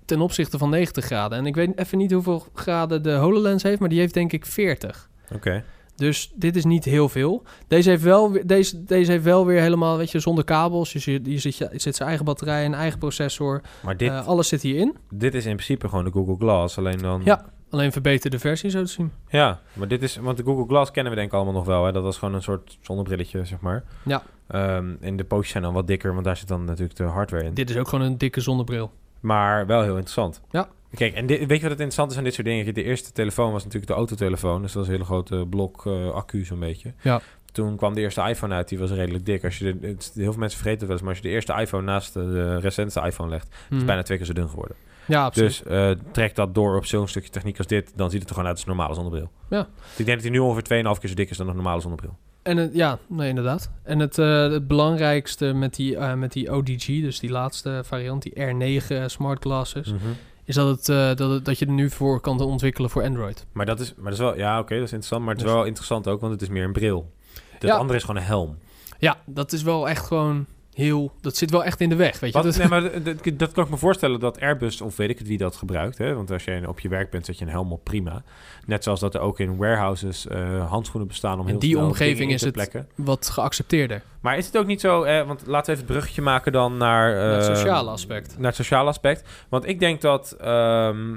[0.04, 1.38] ten opzichte van 90 graden.
[1.38, 4.46] En ik weet even niet hoeveel graden de HoloLens heeft, maar die heeft denk ik
[4.46, 5.08] 40.
[5.34, 5.64] Oké.
[5.96, 7.42] Dus dit is niet heel veel.
[7.68, 10.92] Deze heeft wel, weer- deze, deze heeft wel weer helemaal, weet je, zonder kabels.
[10.92, 13.60] Dus je, je zit, je zit zijn eigen batterij, een eigen processor.
[13.82, 14.96] Maar dit, Eh, alles zit hierin.
[15.10, 16.78] dit is in principe gewoon de Google Glass.
[16.78, 17.20] Alleen dan...
[17.24, 17.44] Ja.
[17.70, 19.12] Alleen een verbeterde versie, zo te zien.
[19.28, 20.16] Ja, maar dit is...
[20.16, 21.84] Want de Google Glass kennen we denk ik allemaal nog wel.
[21.84, 21.92] Hè?
[21.92, 23.84] Dat was gewoon een soort zonnebrilletje, zeg maar.
[24.04, 24.22] Ja.
[24.48, 27.44] Ehm, en de pootjes zijn dan wat dikker, want daar zit dan natuurlijk de hardware
[27.44, 27.54] in.
[27.54, 28.90] Dit is ook gewoon een dikke zonnebril.
[29.24, 30.40] Maar wel heel interessant.
[30.50, 30.68] Ja.
[30.94, 32.74] Kijk, en dit, weet je wat het interessant is aan dit soort dingen?
[32.74, 34.62] De eerste telefoon was natuurlijk de autotelefoon.
[34.62, 36.92] Dus dat was een hele grote blok eh, accu zo'n beetje.
[37.02, 37.20] Ja.
[37.52, 39.44] Toen kwam de eerste iPhone uit, die was redelijk dik.
[39.44, 41.34] Als je de, het, heel veel mensen vergeten het wel eens, maar als je de
[41.34, 43.76] eerste iPhone naast de, de recentste iPhone legt, is Mhm.
[43.76, 44.76] het bijna twee keer zo dun geworden.
[45.06, 45.48] Ja, absoluut.
[45.48, 48.34] Dus eh, trek dat door op zo'n stukje techniek als dit, dan ziet het er
[48.34, 49.30] gewoon uit als een normale zonnebril.
[49.50, 49.62] Ja.
[49.62, 50.62] Dus ik denk dat hij nu ongeveer
[50.94, 52.16] 2,5 keer zo dik is dan een normale zonnebril.
[52.44, 53.70] En het, ja, nee, inderdaad.
[53.82, 58.22] En het, eh, het belangrijkste met die, eh, met die ODG, dus die laatste variant,
[58.22, 59.98] die R9 smart glasses, Mhm.
[60.44, 63.46] is dat, het, eh, dat, het, dat je er nu voor kan ontwikkelen voor Android.
[63.52, 65.20] Maar dat is, maar dat is wel, ja, oké, dat is interessant.
[65.24, 67.12] Maar het is Dus- wel interessant ook, want het is meer een bril.
[67.60, 67.74] Ja.
[67.76, 68.58] andere is gewoon een helm.
[68.98, 71.12] Ja, dat is wel echt gewoon heel...
[71.20, 72.42] Dat zit wel echt in de weg, weet je.
[72.42, 75.10] Wat, Dat- nee, maar dat, dat- dat kan ik me voorstellen dat Airbus, of weet
[75.10, 75.98] ik het wie dat gebruikt.
[75.98, 76.14] Hè?
[76.14, 78.22] Want als je op je werk bent, zet je een helm op, prima.
[78.66, 82.40] Net zoals dat er ook in warehouses eh, handschoenen bestaan om heel die omgeving is
[82.40, 82.88] het- plekken.
[82.94, 84.02] wat geaccepteerder.
[84.20, 86.76] Maar is het ook niet zo, eh, want laten we even het bruggetje maken dan
[86.76, 87.14] naar...
[87.14, 88.34] Naar het eh, sociale aspect.
[88.38, 89.28] Naar het sociale aspect.
[89.48, 91.12] Want ik denk dat, ehm,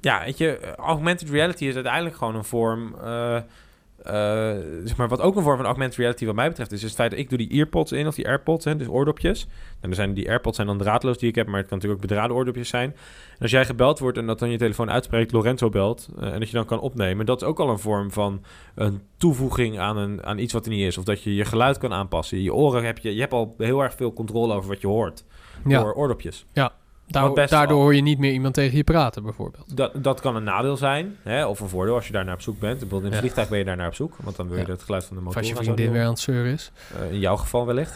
[0.00, 2.94] ja, weet je, augmented reality is uiteindelijk gewoon een vorm...
[3.04, 3.36] eh,
[4.84, 6.94] zeg maar, wat ook een vorm van augmented reality wat mij betreft is, is het
[6.94, 9.46] feit dat ik doe die earpods in, of die airpods, hè, dus oordopjes.
[9.80, 12.02] En er zijn die airpods zijn dan draadloos die ik heb, maar het kan natuurlijk
[12.02, 12.90] ook bedraden oordopjes zijn.
[13.32, 16.38] En als jij gebeld wordt en dat dan je telefoon uitspreekt, Lorenzo belt, eh, en
[16.38, 18.42] dat je dan kan opnemen, dat is ook al een vorm van
[18.74, 20.98] een toevoeging aan, een, aan iets wat er niet is.
[20.98, 22.42] Of dat je je geluid kan aanpassen.
[22.42, 25.24] Je oren heb je, je hebt al heel erg veel controle over wat je hoort
[25.66, 26.46] Ja, door oordopjes.
[26.52, 26.80] daar-
[27.12, 29.76] daardoor hoor je niet meer iemand tegen je praten, bijvoorbeeld.
[29.76, 32.40] Dat, dat kan een nadeel zijn, hè, of een voordeel als je daar naar op
[32.40, 32.78] zoek bent.
[32.78, 33.20] Bijvoorbeeld in een Ja.
[33.20, 34.72] vliegtuig ben je daar naar op zoek, want dan wil je Ja.
[34.72, 35.40] het geluid van de Of motor.
[35.40, 36.72] als je vriendin weer aan het zeuren is.
[37.00, 37.94] Eh, in jouw geval wellicht.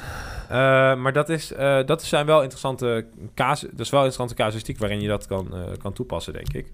[0.48, 0.56] Eh,
[0.96, 5.00] maar dat, is, eh, dat zijn wel interessante casus, dat is wel interessante casuïstiek waarin
[5.00, 6.72] je dat kan, kan toepassen, denk ik.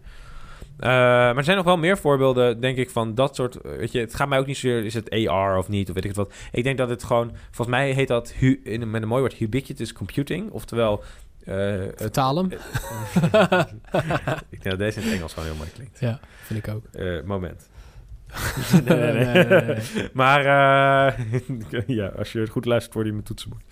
[0.78, 3.58] Maar er zijn nog wel meer voorbeelden, denk ik, van dat soort...
[3.62, 6.04] Weet je, het gaat mij ook niet zozeer, is het AR of niet, of weet
[6.04, 6.32] ik het wat.
[6.52, 7.32] Ik denk dat het gewoon...
[7.50, 10.50] Volgens mij heet dat hu- in, met een mooi woord ubiquitous computing.
[10.50, 11.02] Oftewel...
[11.44, 12.50] eh, Vertaal hem.
[14.50, 16.00] ik denk dat deze in het Engels gewoon heel mooi klinkt.
[16.00, 16.84] Ja, vind ik ook.
[16.92, 17.70] Eh, moment.
[18.84, 20.08] Nee, nee, nee, nee, nee.
[20.22, 21.18] Maar eh,
[21.86, 23.64] ja, als je het goed luistert, word je mijn toetsenbord.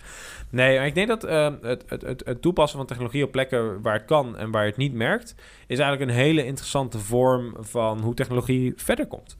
[0.49, 3.81] Nee, maar ik denk dat eh, het, het, het, het toepassen van technologie op plekken
[3.81, 5.35] waar het kan en waar je het niet merkt,
[5.67, 9.37] is eigenlijk een hele interessante vorm van hoe technologie verder komt.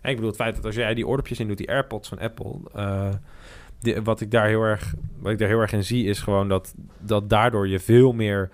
[0.00, 2.18] En ik bedoel, het feit dat als jij die oordopjes in doet, die AirPods van
[2.18, 2.60] Apple,
[3.80, 6.48] die- wat, ik daar heel erg, wat ik daar heel erg in zie, is gewoon
[6.48, 8.50] dat, dat daardoor je veel meer.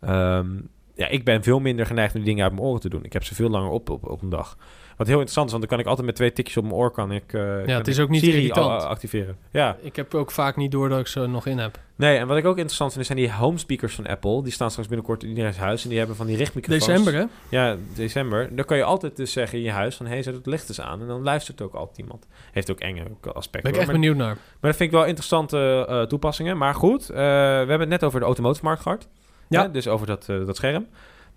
[0.00, 0.46] ehm,
[0.94, 3.04] ja, ik ben veel minder geneigd om die dingen uit mijn oren te doen.
[3.04, 4.56] Ik heb ze veel langer op, op een dag.
[5.00, 6.90] Wat heel interessant is, want dan kan ik altijd met twee tikjes op mijn oor
[6.90, 8.82] kan ik, eh, kan het is ook niet Siri irritant.
[8.82, 9.36] activeren.
[9.50, 11.78] Ja, Ik heb ook vaak niet door dat ik ze nog in heb.
[11.96, 12.18] nee.
[12.18, 14.42] En wat ik ook interessant vind, zijn die home speakers van Apple.
[14.42, 16.86] Die staan straks binnenkort in iedereen's huis en die hebben van die richtmicrofoons.
[16.86, 17.24] December, hè?
[17.48, 18.56] Ja, december.
[18.56, 20.06] Dan kan je altijd dus zeggen in je huis van...
[20.06, 21.00] hé, hey, zet het licht eens aan.
[21.00, 22.26] En dan luistert ook altijd iemand.
[22.52, 23.62] Heeft ook enge aspecten.
[23.62, 24.34] Ben ik echt benieuwd naar.
[24.34, 26.56] maar dat vind ik wel interessante eh, toepassingen.
[26.56, 27.22] Maar goed, eh, we
[27.68, 29.08] hebben het net over de automotive-markt gehad.
[29.48, 29.62] Ja.
[29.62, 30.86] Hè, dus over dat, dat scherm.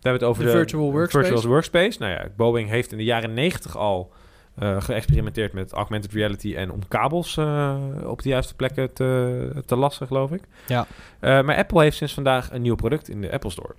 [0.03, 1.25] We hebben het over De de, virtual workspace.
[1.27, 1.99] virtual workspace.
[1.99, 4.11] Nou ja, Boeing heeft in de jaren 90 al
[4.55, 6.55] eh, geëxperimenteerd met augmented reality...
[6.55, 10.41] en om kabels eh, op de juiste plekken te, te lassen, geloof ik.
[10.67, 10.87] Ja.
[11.19, 13.73] Eh, maar Apple heeft sinds vandaag een nieuw product in de Apple Store.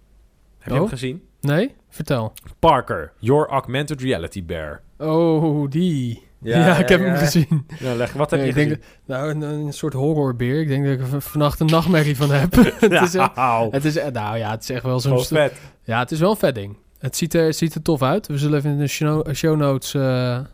[0.58, 0.78] Heb je Oh.
[0.80, 1.22] hem gezien?
[1.40, 1.74] Nee?
[1.88, 2.32] Vertel.
[2.58, 4.80] Parker, your augmented reality bear.
[4.98, 6.22] Oh, die.
[6.44, 7.66] Ja, ik heb hem gezien.
[7.96, 8.68] Leg, wat heb je ik gezien?
[8.68, 10.60] denk, nou, een, een soort horrorbeer.
[10.60, 12.54] Ik denk dat ik er vannacht een nachtmerrie van heb.
[12.80, 13.36] het, is, echt-
[13.70, 15.24] het is, nou ja, het is echt wel zo'n...
[15.24, 15.52] vet.
[15.82, 16.76] Ja, het is wel een vet ding.
[16.98, 18.26] Het ziet er, het ziet er tof uit.
[18.26, 20.44] We zullen even in de show, show notes eh, eh,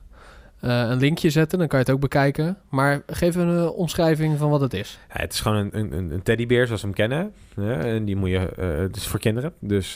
[0.60, 1.58] een linkje zetten.
[1.58, 2.58] Dan kan je het ook bekijken.
[2.70, 4.98] Maar geef een eh, omschrijving van wat het is.
[5.14, 7.32] Ja, het is gewoon een, een, een- teddybeer zoals we hem kennen.
[7.56, 9.52] Ja, en die moet je, het is voor kinderen.
[9.60, 9.94] Dus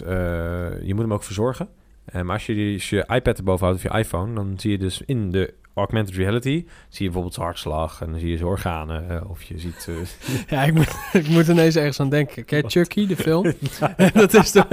[0.82, 1.68] je moet hem ook verzorgen.
[2.04, 4.70] Eh, maar als je, die, als je iPad erboven houdt of je iPhone, dan zie
[4.70, 8.36] je dus in de augmented reality, zie je bijvoorbeeld zijn hartslag en dan zie je
[8.36, 9.10] zijn organen.
[9.10, 9.88] eh, of je ziet...
[9.88, 9.94] eh,
[10.58, 12.44] Ja, ik moet, ik moet ineens ergens aan denken.
[12.44, 13.42] Ken je Chucky, de film?
[14.14, 14.64] dat is de...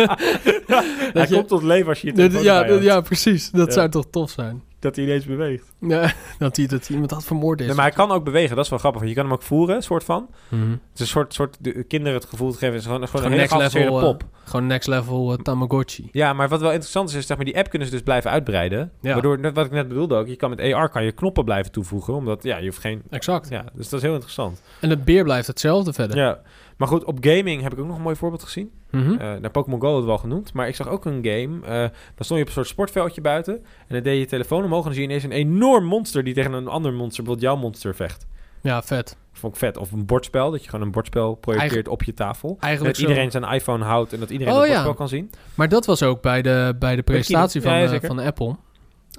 [1.13, 3.49] Hij je- komt tot leven als je dat- telefoon ja, dat- ja, precies.
[3.51, 3.73] Dat Ja.
[3.73, 4.61] zou toch tof zijn.
[4.81, 5.73] Dat hij ineens beweegt.
[5.79, 7.65] Ja, dat, hij, dat iemand had vermoord is.
[7.65, 9.01] Nee, maar hij kan ook bewegen, dat is wel grappig.
[9.01, 10.29] want Je kan hem ook voeren, soort van.
[10.49, 10.69] Mhm.
[10.69, 12.73] Het is een soort, soort de kinderen het gevoel te geven.
[12.73, 14.29] Het is gewoon, gewoon, Gewoon een next level, geavanceerde eh, pop.
[14.43, 16.09] Gewoon next level eh, Tamagotchi.
[16.11, 18.31] Ja, maar wat wel interessant is, is zeg maar, die app kunnen ze dus blijven
[18.31, 18.91] uitbreiden.
[19.01, 19.13] Ja.
[19.13, 22.13] Waardoor, wat ik net bedoelde ook, je kan met AR kan je knoppen blijven toevoegen.
[22.13, 23.01] Omdat, ja, je hoeft geen...
[23.09, 23.49] Exact.
[23.49, 24.61] Ja, dus dat is heel interessant.
[24.79, 26.17] En het beer blijft hetzelfde verder.
[26.17, 26.41] Ja.
[26.77, 28.71] Maar goed, op gaming heb ik ook nog een mooi voorbeeld gezien.
[28.91, 29.11] Mhm.
[29.13, 30.53] Eh nou, Pokémon Go had we al genoemd.
[30.53, 31.59] Maar ik zag ook een game.
[31.65, 31.79] eh
[32.15, 33.53] dan stond je op een soort sportveldje buiten.
[33.55, 34.79] En dan deed je je telefoon omhoog.
[34.79, 37.61] En dan zie je ineens een enorm monster die tegen een ander monster, bijvoorbeeld jouw
[37.61, 38.27] monster, vecht.
[38.61, 39.17] Ja, vet.
[39.33, 39.77] Vond ik vet.
[39.77, 42.49] Of een bordspel, dat je gewoon een bordspel projecteert Eigen- op je tafel.
[42.49, 43.09] En Eigenlijk dat zo.
[43.09, 44.73] iedereen zijn iPhone houdt en dat iedereen Oh, het ja.
[44.73, 45.29] bordspel kan zien.
[45.55, 48.55] Maar dat was ook bij de, bij de presentatie van, Ja, ja, eh, van Apple.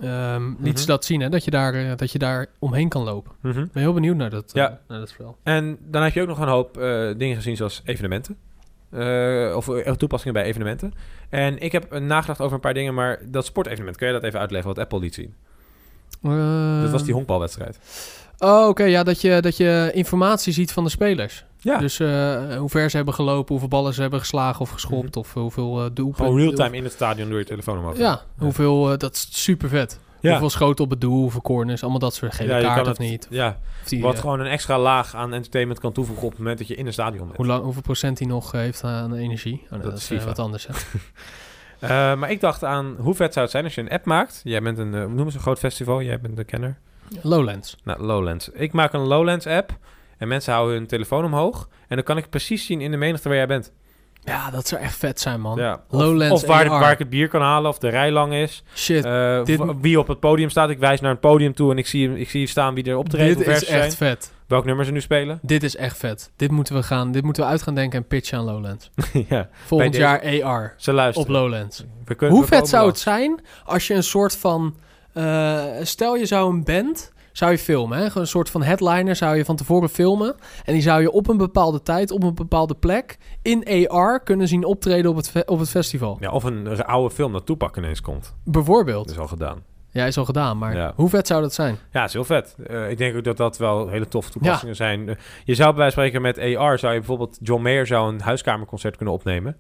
[0.00, 0.76] Liet Mhm.
[0.76, 1.28] ze dat zien, hè?
[1.28, 3.32] Dat je, daar, dat je daar omheen kan lopen.
[3.42, 4.80] Ik ben heel benieuwd naar dat, Ja.
[4.88, 5.36] naar dat spel.
[5.42, 6.74] En dan heb je ook nog een hoop
[7.16, 8.36] dingen gezien zoals evenementen.
[8.92, 10.94] Eh, of eh, toepassingen bij evenementen.
[11.28, 14.22] En ik heb eh, nagedacht over een paar dingen, maar dat sportevenement, kun je dat
[14.22, 15.34] even uitleggen wat Apple liet zien?
[16.82, 17.78] dat was die honkbalwedstrijd.
[18.38, 18.84] Oh, oké.
[18.84, 21.44] ja, dat je, dat je informatie ziet van de spelers.
[21.58, 25.16] Ja, Dus eh, hoe ver ze hebben gelopen, hoeveel ballen ze hebben geslagen of geschopt...
[25.16, 26.24] of hoeveel eh doelpunten...
[26.24, 27.98] gewoon real-time in het stadion door je telefoon omhoog.
[27.98, 28.92] Ja, hoeveel...
[28.92, 29.98] eh, dat is super vet.
[30.22, 30.30] Ja.
[30.30, 32.98] Hoeveel schoten op het doel, hoeveel corners, allemaal dat soort gele Ja, kaart of het-
[32.98, 33.26] niet.
[33.30, 36.38] Ja, Of die, wat eh, gewoon een extra laag aan entertainment kan toevoegen op het
[36.38, 37.36] moment dat je in een stadion bent.
[37.36, 39.60] hoe lang, hoeveel procent hij nog eh, heeft aan energie.
[39.64, 40.66] Oh, Dat dat, is is eh, wat anders.
[42.18, 44.40] Maar ik dacht aan hoe vet zou het zijn als je een app maakt.
[44.44, 46.78] Jij bent een, uh, noem eens een groot festival, jij bent de kenner.
[47.22, 47.76] Lowlands.
[47.84, 48.48] Nou, Lowlands.
[48.48, 49.76] Ik maak een Lowlands app
[50.18, 51.68] en mensen houden hun telefoon omhoog.
[51.88, 53.72] En dan kan ik precies zien in de menigte waar jij bent.
[54.24, 55.58] Ja, dat zou echt vet zijn, man.
[55.58, 55.80] Ja.
[55.88, 56.80] Lowlands of waar, AR.
[56.80, 58.62] waar ik het bier kan halen, of de rij lang is.
[58.74, 60.70] Shit, Eh, dit- wie op het podium staat.
[60.70, 63.38] Ik wijs naar een podium toe en ik zie, ik zie staan wie er optreedt.
[63.38, 63.80] dit is zijn.
[63.80, 64.32] echt vet.
[64.46, 65.38] Welk nummer ze nu spelen.
[65.42, 66.30] Dit is echt vet.
[66.36, 68.90] Dit moeten we gaan, dit moeten we uit gaan denken en pitchen aan Lowlands.
[69.28, 71.28] ja, Volgend jaar AR ze luisteren.
[71.28, 71.84] op Lowlands.
[72.04, 74.74] We kunnen, Hoe we vet zou het zijn als je een soort van...
[75.12, 77.98] eh, stel je zou een band, zou je filmen.
[77.98, 78.06] Hè?
[78.14, 80.34] Een soort van headliner zou je van tevoren filmen.
[80.64, 83.18] En die zou je op een bepaalde tijd, op een bepaalde plek...
[83.42, 86.16] in AR kunnen zien optreden op het, op het festival.
[86.20, 88.34] Ja, of een oude film dat Toepak ineens komt.
[88.44, 89.04] Bijvoorbeeld.
[89.06, 89.62] Dat is al gedaan.
[89.90, 90.92] Ja, is al gedaan, maar Ja.
[90.96, 91.78] hoe vet zou dat zijn?
[91.90, 92.56] Ja, is heel vet.
[92.66, 95.08] Eh, ik denk ook dat dat wel hele toffe toepassingen zijn.
[95.08, 95.14] Eh,
[95.44, 96.78] je zou bij wijze van spreken met AR...
[96.78, 97.38] zou je bijvoorbeeld...
[97.40, 99.56] John Mayer zou een huiskamerconcert kunnen opnemen.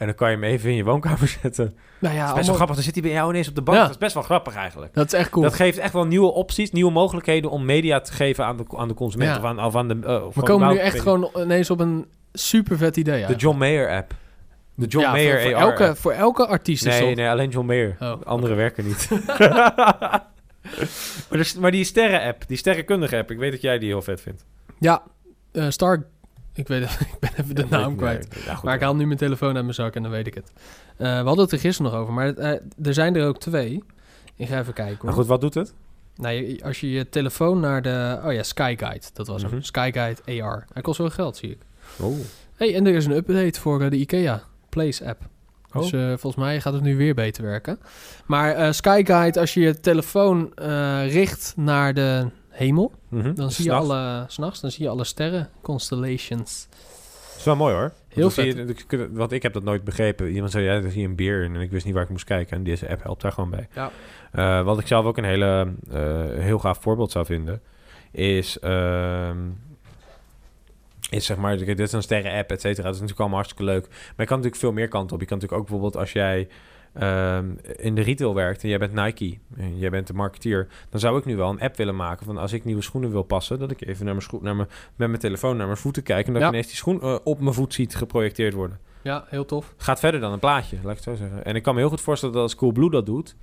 [0.00, 1.76] En dan kan je hem even in je woonkamer zetten.
[1.98, 2.74] Nou ja, dat is best wel grappig.
[2.74, 3.76] Dan zit hij bij jou ineens op de bank.
[3.76, 3.82] Ja.
[3.82, 4.94] Dat is best wel grappig eigenlijk.
[4.94, 5.44] dat is echt cool.
[5.44, 7.50] Dat geeft echt wel nieuwe opties, nieuwe mogelijkheden...
[7.50, 9.30] om media te geven aan de, aan de consument.
[9.30, 9.38] Ja.
[9.38, 12.76] Of aan, of aan de, of We komen nu echt gewoon ineens op een super
[12.76, 13.26] vet idee.
[13.26, 14.14] De John Mayer app.
[14.74, 15.98] De John ja, Mayer voor, voor AR elke, app.
[15.98, 17.16] voor elke artiest is Nee, dat.
[17.16, 17.96] nee, alleen John Mayer.
[18.00, 19.08] Oh, Andere werken niet.
[19.38, 20.22] maar,
[21.28, 23.30] dus- maar die sterren-app, die sterrenkundige app...
[23.30, 24.44] ik weet dat jij die heel vet vindt.
[24.78, 25.02] Ja,
[25.52, 26.06] eh, Star...
[26.54, 26.82] Ik, weet,
[27.12, 28.28] ik ben even de Ja, naam kwijt.
[28.34, 30.26] nee, ja, goed, maar ik haal nu mijn telefoon uit mijn zak en dan weet
[30.26, 30.52] ik het.
[30.96, 32.50] Eh, we hadden het er gisteren nog over, maar eh,
[32.82, 33.82] er zijn er ook twee.
[34.36, 35.04] Ik ga even kijken hoor.
[35.04, 35.74] Maar goed, wat doet het?
[36.16, 38.20] Nou, als je je telefoon naar de...
[38.24, 39.06] Oh ja, Sky Guide.
[39.12, 39.52] Dat was Mhm.
[39.52, 39.62] hem.
[39.62, 40.64] Sky Guide AR.
[40.72, 41.58] Hij kost wel geld, zie ik.
[42.00, 42.14] Oh.
[42.54, 45.20] hey, en er is een update voor eh, de IKEA Place app.
[45.72, 45.82] Oh.
[45.82, 47.78] Dus eh, volgens mij gaat het nu weer beter werken.
[48.26, 50.52] Maar eh Sky Guide, als je je telefoon
[51.08, 52.26] richt naar de
[52.60, 52.92] hemel...
[53.08, 53.34] Mhm.
[53.34, 56.66] Dan zie je alle, s'nachts, dan zie je alle sterren, constellations.
[56.70, 57.92] Dat is wel mooi hoor.
[58.08, 58.30] Heel
[58.86, 60.30] kun- want ik heb dat nooit begrepen.
[60.30, 62.24] Iemand zei, ja, dan zie je een beer en ik wist niet waar ik moest
[62.24, 62.56] kijken.
[62.56, 63.68] En deze app helpt daar gewoon bij.
[63.74, 63.90] Ja.
[64.32, 67.62] Eh, wat ik zelf ook een hele, eh, heel gaaf voorbeeld zou vinden,
[68.10, 69.38] is, ehm,
[71.10, 72.82] is zeg maar, dit is een sterren-app, et cetera.
[72.82, 73.86] Dat is natuurlijk allemaal hartstikke leuk.
[73.88, 75.20] Maar je kan natuurlijk veel meer kanten op.
[75.20, 76.48] Je kan natuurlijk ook bijvoorbeeld als jij
[76.92, 81.00] ehm, in de retail werkt en jij bent Nike en jij bent de marketeer, dan
[81.00, 83.58] zou ik nu wel een app willen maken van als ik nieuwe schoenen wil passen,
[83.58, 86.26] dat ik even naar mijn schoen, naar mijn, met mijn telefoon naar mijn voeten kijk
[86.26, 86.48] en dat Ja.
[86.48, 88.78] ik ineens die schoen eh, op mijn voet ziet geprojecteerd worden.
[89.02, 89.74] Ja, heel tof.
[89.76, 91.44] Gaat verder dan een plaatje, laat ik het zo zeggen.
[91.44, 93.36] En ik kan me heel goed voorstellen dat als Coolblue dat doet,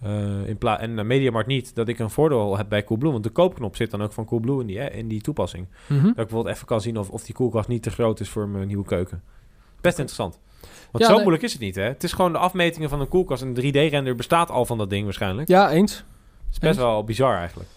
[0.00, 3.12] eh, in pla en uh, Mediamarkt niet, dat ik een voordeel heb bij Coolblue.
[3.12, 5.66] Want de koopknop zit dan ook van Coolblue in die, eh, in die toepassing.
[5.86, 6.00] Mhm.
[6.00, 8.48] Dat ik bijvoorbeeld even kan zien of, of die koelkast niet te groot is voor
[8.48, 9.22] mijn nieuwe keuken.
[9.80, 10.38] Best interessant.
[10.98, 11.22] Want Ja, zo nee.
[11.22, 11.82] moeilijk is het niet, hè?
[11.82, 13.42] Het is gewoon de afmetingen van een koelkast.
[13.42, 15.48] Een 3D-render bestaat al van dat ding waarschijnlijk.
[15.48, 15.92] Ja, eens.
[15.96, 16.04] Het
[16.52, 16.76] is best eens.
[16.76, 17.68] wel bizar eigenlijk.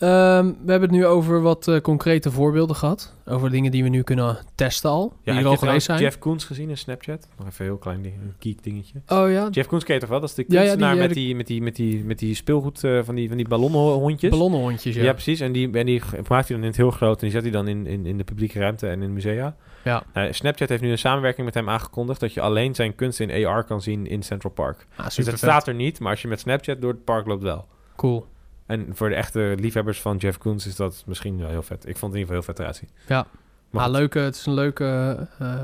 [0.00, 3.14] Ehm, we hebben het nu over wat eh, concrete voorbeelden gehad.
[3.26, 5.12] Over dingen die we nu kunnen testen al.
[5.24, 6.00] die er je al geweest zijn.
[6.00, 7.28] Jeff Koons gezien in Snapchat?
[7.38, 9.00] Nog even een heel klein ding, een geek dingetje.
[9.08, 10.20] Oh ja, Jeff Koons ken je toch wel?
[10.20, 12.18] Dat is de Ja, ja, die, kunstenaar eh, met, die, met, die, met, die, met
[12.18, 14.30] die speelgoed eh, van die, van die ballonnenhondjes.
[14.30, 14.94] ballonnenhondjes.
[14.94, 15.02] Ja.
[15.02, 15.40] Ja, precies.
[15.40, 17.14] En die, en die maakt hij dan in het heel groot.
[17.14, 19.56] En die zet hij dan in, in, in de publieke ruimte en in musea.
[19.84, 20.02] Ja.
[20.12, 22.20] Nou, Snapchat heeft nu een samenwerking met hem aangekondigd...
[22.20, 24.86] dat je alleen zijn kunst in AR kan zien in Central Park.
[24.96, 25.38] Ah, Dus vet.
[25.38, 27.68] staat er niet, maar als je met Snapchat door het park loopt wel.
[27.96, 28.26] Cool.
[28.66, 31.86] En voor de echte liefhebbers van Jeff Koons is dat misschien wel heel vet.
[31.86, 32.88] Ik vond het in ieder geval heel vet eruit zien.
[33.08, 33.26] Ja.
[33.70, 35.16] Maar, leuke, het is een leuke...
[35.38, 35.54] eh,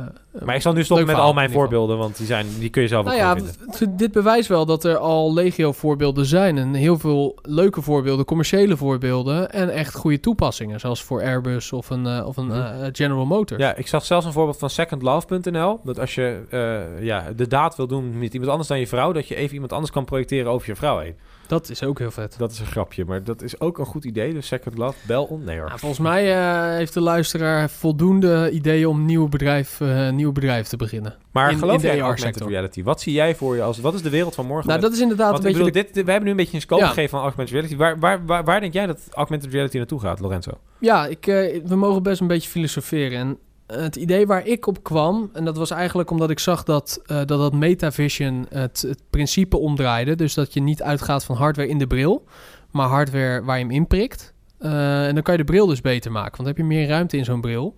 [0.44, 1.98] maar ik zal nu stoppen met al mijn voorbeelden...
[1.98, 3.96] want die, zijn, die kun je zelf ook Nou ja, vinden.
[3.96, 6.58] dit bewijst wel dat er al legio voorbeelden zijn.
[6.58, 9.52] En heel veel leuke voorbeelden, commerciële voorbeelden.
[9.52, 10.80] En echt goede toepassingen.
[10.80, 12.56] Zoals voor Airbus of een, eh, of een Mhm.
[12.56, 13.62] eh, General Motors.
[13.62, 15.80] Ja, ik zag zelfs een voorbeeld van secondlove.nl.
[15.84, 19.12] Dat als je eh, ja, de daad wil doen met iemand anders dan je vrouw...
[19.12, 21.16] dat je even iemand anders kan projecteren over je vrouw heen.
[21.46, 22.34] Dat is ook heel vet.
[22.38, 24.32] Dat is een grapje, maar dat is ook een goed idee.
[24.32, 25.44] Dus Second Love, bel on.
[25.44, 25.66] Nee hoor.
[25.66, 30.32] Nou, volgens mij eh, heeft de luisteraar voldoende ideeën om een nieuw bedrijf, eh, nieuw
[30.32, 31.14] bedrijf te beginnen.
[31.30, 32.82] Maar In- geloof in jij augmented reality?
[32.82, 33.78] Wat zie jij voor je als...
[33.78, 34.68] Wat is de wereld van morgen?
[34.68, 36.60] Nou, dat is inderdaad een beetje bedoel, de dit, we hebben nu een beetje een
[36.60, 36.88] scope Ja.
[36.88, 37.76] gegeven van augmented reality.
[37.76, 40.50] Waar, waar, waar, waar denk jij dat augmented reality naartoe gaat, Lorenzo?
[40.78, 43.18] Ja, ik, eh, we mogen best een beetje filosoferen.
[43.18, 47.00] En het idee waar ik op kwam, en dat was eigenlijk omdat ik zag dat
[47.06, 50.14] eh, dat, dat MetaVision het, het principe omdraaide.
[50.14, 52.24] Dus dat je niet uitgaat van hardware in de bril,
[52.70, 54.34] maar hardware waar je hem inprikt.
[54.58, 56.88] Eh, en dan kan je de bril dus beter maken, want dan heb je meer
[56.88, 57.74] ruimte in zo'n bril.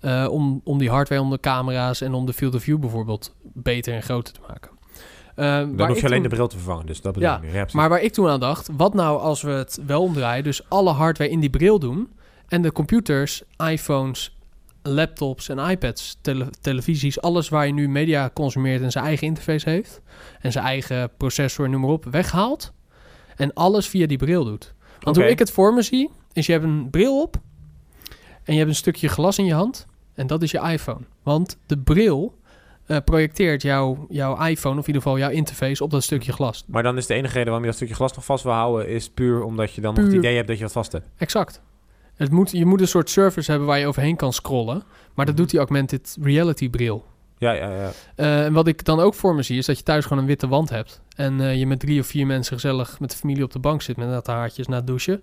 [0.00, 3.34] eh, om, om die hardware, om de camera's en om de field of view bijvoorbeeld
[3.42, 4.70] beter en groter te maken.
[5.34, 7.52] Waar Dan hoef je alleen toen- de bril te vervangen, dus dat bedoel Ja, ik.
[7.52, 10.68] Ja, maar waar ik toen aan dacht, wat nou als we het wel omdraaien, dus
[10.68, 12.08] alle hardware in die bril doen
[12.48, 14.36] en de computers, iPhones,
[14.82, 19.70] laptops en iPads, tele- televisies, alles waar je nu media consumeert en zijn eigen interface
[19.70, 20.00] heeft
[20.40, 22.72] en zijn eigen processor, noem maar op, weghaalt
[23.36, 24.74] en alles via die bril doet.
[25.00, 27.36] Want hoe ik het voor me zie, is je hebt een bril op
[28.44, 31.00] en je hebt een stukje glas in je hand en dat is je iPhone.
[31.22, 32.38] Want de bril
[32.86, 36.64] eh, projecteert jouw, jouw iPhone, of in ieder geval jouw interface, op dat stukje glas.
[36.66, 38.88] Maar dan is de enige reden waarom je dat stukje glas nog vast wil houden...
[38.88, 41.06] is puur omdat je dan nog het idee hebt dat je dat vast hebt.
[41.16, 41.62] Exact.
[42.22, 44.82] Het moet, je moet een soort surface hebben waar je overheen kan scrollen.
[45.14, 47.04] Maar dat doet die augmented reality bril.
[47.38, 47.90] Ja, ja, ja.
[48.14, 50.28] Eh, en wat ik dan ook voor me zie, is dat je thuis gewoon een
[50.28, 51.00] witte wand hebt.
[51.16, 53.82] En eh, je met drie of vier mensen gezellig met de familie op de bank
[53.82, 55.22] zit met natte haartjes na het douchen.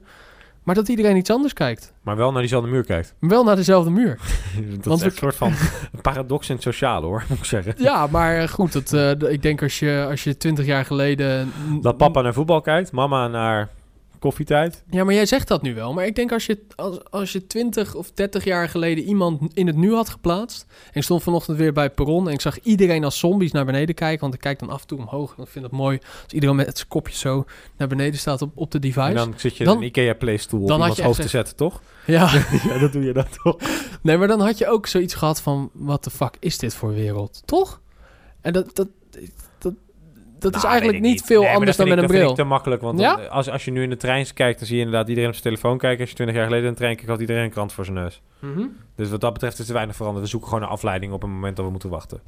[0.64, 1.94] Maar dat iedereen iets anders kijkt.
[2.02, 3.14] Maar wel naar diezelfde muur kijkt.
[3.20, 4.20] Wel naar dezelfde muur.
[4.76, 5.54] dat Want is een soort van
[6.02, 7.74] paradox in het sociale, hoor, moet ik zeggen.
[7.78, 8.90] Ja, maar eh, goed.
[8.90, 11.52] Dat, ik denk als je, als je twintig jaar geleden...
[11.82, 13.70] Dat papa naar voetbal kijkt, mama naar
[14.20, 14.84] koffietijd.
[14.90, 15.94] Ja, maar jij zegt dat nu wel.
[15.94, 19.68] Maar ik denk als je, als, als je 20 of 30 jaar geleden iemand in
[19.68, 20.66] het nu had geplaatst.
[20.70, 22.28] En ik stond vanochtend weer bij het perron.
[22.28, 24.20] En ik zag iedereen als zombies naar beneden kijken.
[24.22, 25.34] Want ik kijk dan af en toe omhoog.
[25.38, 27.46] En ik vind het mooi als iedereen met zijn kopje zo
[27.78, 29.08] naar beneden staat op, op de device.
[29.08, 31.82] En dan zit je Dan- in een Ikea had iemands je hoofd te zetten, toch?
[32.06, 32.32] Ja,
[32.68, 33.58] ja, dat doe je dan toch?
[34.02, 36.94] nee, maar dan had je ook zoiets gehad van: wat de fuck is dit voor
[36.94, 37.42] wereld?
[37.46, 37.82] Toch?
[38.42, 38.88] En dat, dat,
[40.42, 42.18] dat, is Nou, eigenlijk niet veel Nee, anders dan met een bril.
[42.18, 43.16] Dat vind ik te makkelijk, want Ja?
[43.16, 45.36] dan- als, als je nu in de trein kijkt, dan zie je inderdaad iedereen op
[45.36, 46.00] zijn telefoon kijken.
[46.00, 47.98] Als je 20 jaar geleden in de trein kijkt, had iedereen een krant voor zijn
[47.98, 48.22] neus.
[48.40, 48.66] Mhm.
[48.96, 50.24] Dus wat dat betreft is er weinig veranderd.
[50.24, 52.22] We zoeken gewoon een afleiding op een moment dat we moeten wachten.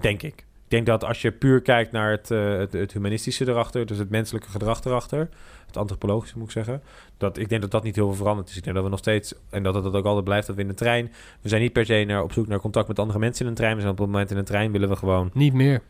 [0.00, 0.44] Denk ik.
[0.64, 3.98] Ik denk dat als je puur kijkt naar het, eh, het, het humanistische erachter, dus
[3.98, 5.28] het menselijke gedrag erachter,
[5.66, 6.82] het antropologische moet ik zeggen,
[7.18, 8.56] dat ik denk dat dat niet heel veel veranderd is.
[8.56, 10.62] Ik denk dat we nog steeds, en dat het dat ook altijd blijft, dat we
[10.62, 13.18] in de trein, we zijn niet per se naar, op zoek naar contact met andere
[13.18, 13.74] mensen in een trein.
[13.74, 15.30] We zijn op het moment in een trein, willen we gewoon...
[15.32, 15.82] Niet meer.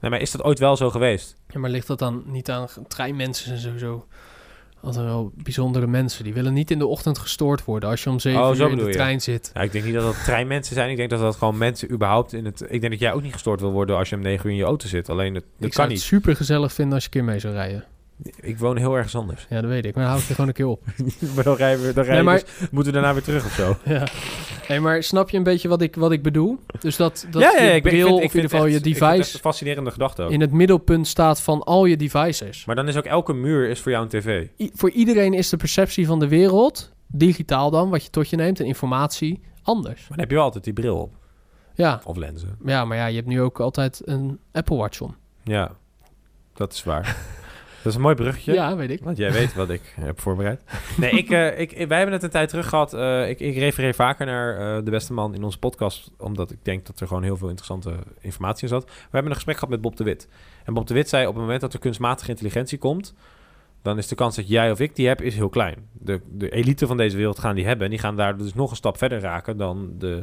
[0.00, 1.36] Nee, maar is dat ooit wel zo geweest?
[1.48, 4.06] Ja, maar ligt dat dan niet aan treinmensen en sowieso?
[4.80, 6.24] Altijd wel bijzondere mensen.
[6.24, 8.76] Die willen niet in de ochtend gestoord worden als je om zeven Oh, uur in
[8.76, 8.92] de je.
[8.92, 9.50] trein zit.
[9.54, 10.90] Ja, ik denk niet dat dat treinmensen zijn.
[10.90, 12.60] Ik denk dat dat gewoon mensen überhaupt in het...
[12.60, 14.56] Ik denk dat jij ook niet gestoord wil worden als je om negen uur in
[14.58, 15.08] je auto zit.
[15.08, 15.96] Alleen, dat, dat ik kan zou niet.
[15.98, 17.84] het super gezellig vinden als je een keer mee zou rijden.
[18.40, 19.46] Ik woon heel ergens anders.
[19.50, 19.94] Ja, dat weet ik.
[19.94, 20.84] Maar dan hou ik je gewoon een keer op.
[21.34, 23.52] maar dan rijden we, dan Nee, rijden maar, dus- moeten we daarna weer terug of
[23.52, 23.76] zo.
[23.94, 24.06] ja.
[24.66, 26.58] hey, maar snap je een beetje wat ik, wat ik bedoel?
[26.80, 28.92] Dus dat, dat ja, ja, ik bril, vind, of in ieder geval je echt- ik
[28.98, 30.30] device, een fascinerende gedachte ook.
[30.30, 32.64] in het middelpunt staat van al je devices.
[32.64, 34.46] Maar dan is ook elke muur is voor jou een tv.
[34.58, 38.36] I- voor iedereen is de perceptie van de wereld, digitaal dan, wat je tot je
[38.36, 39.98] neemt, en informatie, anders.
[40.00, 41.14] Maar dan heb je wel altijd die bril op.
[41.74, 42.58] Ja, Of lenzen.
[42.64, 45.16] ja maar ja, je hebt nu ook altijd een Apple Watch om.
[45.44, 45.70] Ja,
[46.54, 47.16] dat is waar.
[47.86, 48.52] dat is een mooi bruggetje.
[48.52, 49.04] Ja, weet ik.
[49.04, 50.62] Want jij weet wat ik heb voorbereid.
[50.96, 52.94] Nee, ik, eh, ik, wij hebben het een tijd terug gehad.
[52.94, 56.10] Eh, ik, ik refereer vaker naar eh, de beste man in onze podcast.
[56.18, 58.84] Omdat ik denk dat er gewoon heel veel interessante informatie in zat.
[58.84, 60.28] We hebben een gesprek gehad met Bob de Wit.
[60.64, 63.14] En Bob de Wit zei op het moment dat er kunstmatige intelligentie komt...
[63.82, 65.88] dan is de kans dat jij of ik die heb, is heel klein.
[65.92, 67.84] De, de elite van deze wereld gaan die hebben.
[67.84, 70.22] En die gaan daar dus nog een stap verder raken dan de,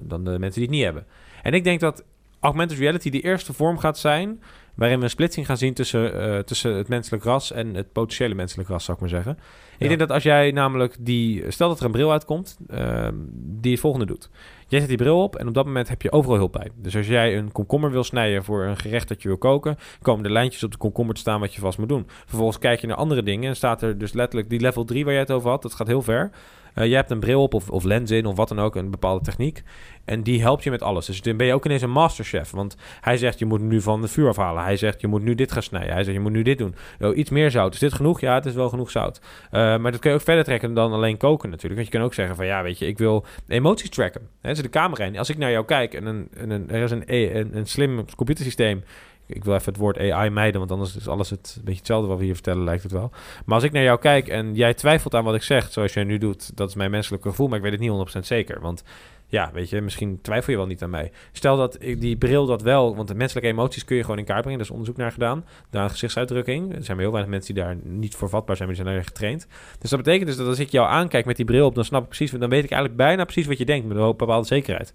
[0.00, 1.06] dan de mensen die het niet hebben.
[1.42, 2.04] En ik denk dat
[2.40, 4.40] augmented reality de eerste vorm gaat zijn
[4.76, 8.34] waarin we een splitsing gaan zien tussen, eh, tussen het menselijk ras en het potentiële
[8.34, 9.32] menselijk ras, zou ik maar zeggen.
[9.32, 9.86] Ik Ja.
[9.88, 13.80] denk dat als jij namelijk die, stel dat er een bril uitkomt, ehm, die het
[13.80, 14.30] volgende doet.
[14.68, 16.70] Jij zet die bril op en op dat moment heb je overal hulp bij.
[16.74, 20.24] Dus als jij een komkommer wil snijden voor een gerecht dat je wil koken, komen
[20.24, 22.06] er lijntjes op de komkommer te staan wat je vast moet doen.
[22.26, 25.12] Vervolgens kijk je naar andere dingen en staat er dus letterlijk die level 3 waar
[25.12, 26.30] jij het over had, dat gaat heel ver.
[26.76, 28.90] Eh, jij hebt een bril op of, of lens in of wat dan ook, een
[28.90, 29.62] bepaalde techniek.
[30.04, 31.06] En die helpt je met alles.
[31.06, 32.50] Dus dan ben je ook ineens een masterchef.
[32.50, 34.62] Want hij zegt, je moet nu van het vuur afhalen.
[34.62, 35.92] Hij zegt, je moet nu dit gaan snijden.
[35.92, 36.74] Hij zegt, je moet nu dit doen.
[37.00, 37.74] Oh, iets meer zout.
[37.74, 38.20] Is dit genoeg?
[38.20, 39.20] Ja, het is wel genoeg zout.
[39.50, 41.74] Eh, maar dat kun je ook verder trekken dan alleen koken natuurlijk.
[41.80, 44.28] Want je kan ook zeggen van, ja, weet je, ik wil emoties tracken.
[44.40, 45.18] Hè, zet de camera in.
[45.18, 48.04] Als ik naar jou kijk en, een, en een, er is een, een, een slim
[48.16, 48.82] computersysteem...
[49.26, 52.08] Ik wil even het woord AI mijden, want anders is alles het een beetje hetzelfde
[52.08, 53.10] wat we hier vertellen, lijkt het wel.
[53.44, 56.04] Maar als ik naar jou kijk en jij twijfelt aan wat ik zeg, zoals jij
[56.04, 58.60] nu doet, dat is mijn menselijke gevoel, maar ik weet het niet 100% zeker.
[58.60, 58.82] Want
[59.28, 61.12] Ja, weet je, misschien twijfel je wel niet aan mij.
[61.32, 62.96] Stel dat ik die bril dat wel...
[62.96, 64.58] Want de menselijke emoties kun je gewoon in kaart brengen.
[64.58, 65.44] Daar is onderzoek naar gedaan.
[65.70, 66.74] Naar een gezichtsuitdrukking.
[66.74, 68.68] Er zijn heel weinig mensen die daar niet voor vatbaar zijn.
[68.68, 69.46] Maar die zijn daar getraind.
[69.78, 71.74] Dus dat betekent dus dat als ik jou aankijk met die bril op...
[71.74, 72.30] dan snap ik precies...
[72.30, 73.86] dan weet ik eigenlijk bijna precies wat je denkt...
[73.86, 74.94] met een bepaalde zekerheid.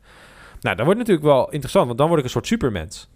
[0.62, 1.86] Nou, dan wordt natuurlijk wel interessant...
[1.86, 3.10] want dan word ik een soort supermens.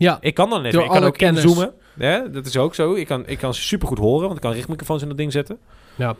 [0.00, 1.42] Ja, Ik kan dan net Door ik kan ook kennis.
[1.44, 1.72] inzoomen.
[1.98, 2.30] Hè?
[2.30, 2.94] Dat is ook zo.
[2.94, 4.22] Ik kan, ik kan supergoed horen...
[4.22, 5.58] want ik kan richtmicrofoons in dat ding zetten.
[5.94, 6.16] ja.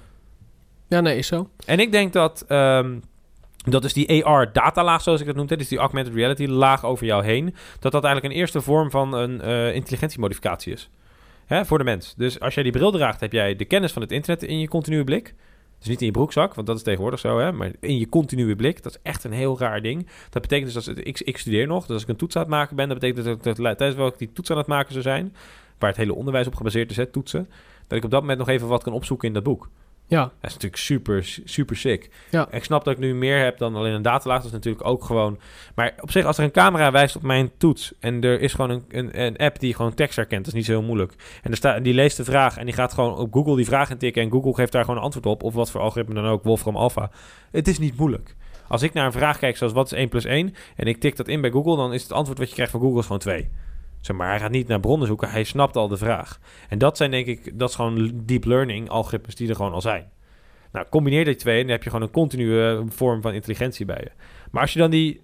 [0.88, 1.48] Ja, nee, is zo.
[1.66, 2.44] En ik denk dat...
[2.48, 2.98] ehm,
[3.56, 5.56] dat is die AR-datalaag, zoals ik dat noemde.
[5.56, 7.54] Dus die augmented reality laag over jou heen.
[7.78, 10.90] Dat dat eigenlijk een eerste vorm van een eh, intelligentiemodificatie is.
[11.46, 12.14] Hè, voor de mens.
[12.16, 14.68] Dus als jij die bril draagt, heb jij de kennis van het internet in je
[14.68, 15.34] continue blik.
[15.80, 17.52] Dus niet in je broekzak, want dat is tegenwoordig zo, hè.
[17.52, 18.82] Maar in je continue blik.
[18.82, 20.06] Dat is echt een heel raar ding.
[20.30, 21.80] Dat betekent dus, dat ik, ik studeer nog.
[21.80, 23.98] Dus als ik een toets aan het maken ben, dat betekent dat, dat, dat tijdens
[23.98, 25.34] welke ik die toets aan het maken zou zijn...
[25.78, 27.48] waar het hele onderwijs op gebaseerd is, toetsen...
[27.86, 29.68] dat ik op dat moment nog even wat kan opzoeken in dat boek.
[30.10, 32.10] Ja, Dat is natuurlijk super, super sick.
[32.30, 32.48] Ja.
[32.50, 34.36] Ik snap dat ik nu meer heb dan alleen een datalaag.
[34.36, 35.38] Dat is natuurlijk ook gewoon...
[35.74, 37.92] Maar op zich, als er een camera wijst op mijn toets...
[38.00, 40.44] en er is gewoon een, een, een app die gewoon tekst herkent...
[40.44, 41.14] dat is niet zo heel moeilijk.
[41.42, 43.90] En er staat, die leest de vraag en die gaat gewoon op Google die vraag
[43.90, 44.22] intikken...
[44.22, 45.42] en Google geeft daar gewoon een antwoord op...
[45.42, 47.10] of wat voor algoritme dan ook, Wolfram Alpha.
[47.50, 48.36] Het is niet moeilijk.
[48.68, 50.54] Als ik naar een vraag kijk zoals wat is 1 plus 1...
[50.76, 51.76] en ik tik dat in bij Google...
[51.76, 53.48] dan is het antwoord wat je krijgt van Google is gewoon 2.
[54.14, 56.38] Maar, hij gaat niet naar bronnen zoeken, hij snapt al de vraag.
[56.68, 59.80] En dat zijn denk ik, dat is gewoon deep learning algoritmes die er gewoon al
[59.80, 60.10] zijn.
[60.72, 63.86] Nou, combineer die twee en dan heb je gewoon een continue eh, vorm van intelligentie
[63.86, 64.10] bij je.
[64.50, 65.22] Maar als je dan die...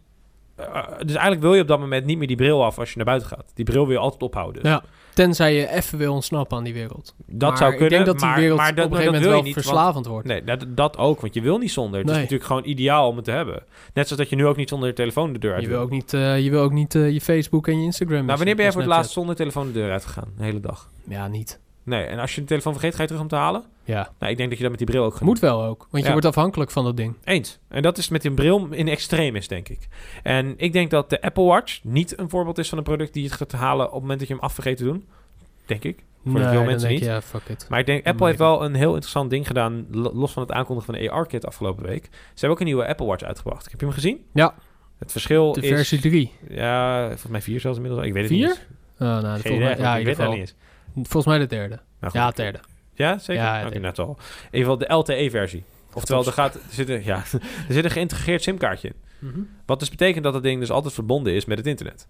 [0.56, 2.96] eh, dus eigenlijk wil je op dat moment niet meer die bril af als je
[2.96, 3.50] naar buiten gaat.
[3.54, 4.62] Die bril wil je altijd ophouden.
[4.62, 4.82] Dus ja.
[5.14, 7.14] Tenzij je even wil ontsnappen aan die wereld.
[7.26, 9.12] dat Maar zou kunnen, Ik denk dat die maar, wereld maar dat, op een gegeven
[9.20, 10.26] moment wil wel je niet, want- verslavend wordt.
[10.26, 12.00] Nee, dat, dat ook, want je wil niet zonder.
[12.00, 13.54] Het is natuurlijk gewoon ideaal om het te hebben.
[13.94, 15.80] Net zoals dat je nu ook niet zonder je telefoon de deur uit Je wil.
[15.80, 18.24] ook niet, eh, je, wil ook niet eh, je Facebook en je Instagram.
[18.24, 20.28] Nou, wanneer ben jij voor het laatst zonder telefoon de deur uitgegaan?
[20.38, 20.90] Een hele dag.
[21.08, 21.60] Ja, niet.
[21.86, 23.64] Nee, en als je de telefoon vergeet, ga je terug om te halen?
[23.84, 25.78] Ja, Nou, ik denk dat je dat met die bril ook gaat moet wel ook.
[25.78, 26.10] Want je Ja.
[26.10, 27.14] wordt afhankelijk van dat ding.
[27.24, 27.58] Eens.
[27.68, 29.88] En dat is met een bril in extreem is, denk ik.
[30.22, 33.22] En ik denk dat de Apple Watch niet een voorbeeld is van een product die
[33.22, 35.06] je het gaat halen op het moment dat je hem af vergeet te doen.
[35.66, 36.04] Denk ik.
[36.24, 37.08] Voor nee, veel mensen denk niet.
[37.08, 37.66] je, ja, fuck it.
[37.68, 40.52] Maar ik denk, Apple heeft wel een heel interessant ding gedaan, lo- los van het
[40.52, 42.04] aankondigen van de AR-kit afgelopen week.
[42.04, 43.70] Ze hebben ook een nieuwe Apple Watch uitgebracht.
[43.70, 44.24] Heb je hem gezien?
[44.32, 44.54] Ja.
[44.98, 45.68] Het verschil De is...
[45.68, 46.32] versie 3.
[46.48, 48.06] Ja, volgens mij vier zelfs inmiddels.
[48.06, 48.46] Ik weet het Vier?
[48.48, 48.66] niet.
[48.98, 50.54] Oh, nou, Geen ja, ik weet het niet eens.
[51.02, 51.80] Volgens mij de derde.
[52.00, 52.12] Nou.
[52.18, 52.60] Ja, derde.
[52.94, 53.42] Ja, zeker?
[53.42, 54.18] Ja, Oké, net al.
[54.50, 55.64] In ieder geval de LTE-versie.
[55.94, 57.16] Oftewel, er, gaat, er, zit een, ja,
[57.68, 58.94] er zit een geïntegreerd simkaartje in.
[59.28, 59.40] Mhm.
[59.66, 62.08] Wat dus betekent dat het ding dus altijd verbonden is met het internet.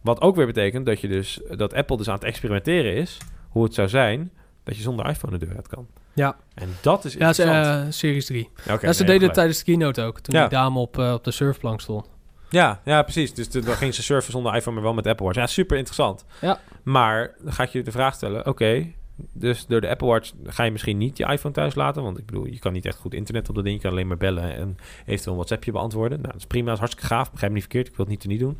[0.00, 3.18] Wat ook weer betekent dat, je dus, dat Apple dus aan het experimenteren is...
[3.48, 4.32] hoe het zou zijn
[4.64, 5.86] dat je zonder iPhone de deur uit kan.
[6.12, 6.36] Ja.
[6.54, 8.50] En dat is Ja, eh, Series 3.
[8.64, 10.20] Ja, oké, ja, ze nee, deden het tijdens de keynote ook.
[10.20, 10.40] Toen Ja.
[10.40, 12.06] die dame op, eh, op de surfplank stond.
[12.54, 13.34] Ja, ja, precies.
[13.34, 15.38] Dus dan ging ze surfen zonder iPhone, maar wel met Apple Watch.
[15.38, 16.24] Ja, super interessant.
[16.40, 16.60] Ja.
[16.82, 18.46] Maar dan ga ik je de vraag stellen...
[18.46, 18.86] oké,
[19.32, 22.02] dus door de Apple Watch ga je misschien niet je iPhone thuis laten...
[22.02, 23.76] want ik bedoel, je kan niet echt goed internet op dat ding.
[23.76, 26.18] Je kan alleen maar bellen en eventueel een WhatsAppje beantwoorden.
[26.18, 27.30] Nou, dat is prima, dat is hartstikke gaaf.
[27.30, 28.58] Begrijp me niet verkeerd, ik wil het niet te niet doen.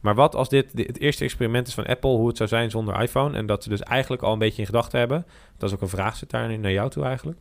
[0.00, 2.10] Maar wat als dit het eerste experiment is van Apple...
[2.10, 3.36] hoe het zou zijn zonder iPhone...
[3.36, 5.26] en dat ze dus eigenlijk al een beetje in gedachten hebben...
[5.58, 7.38] dat is ook een vraag zit daar nu naar jou toe eigenlijk...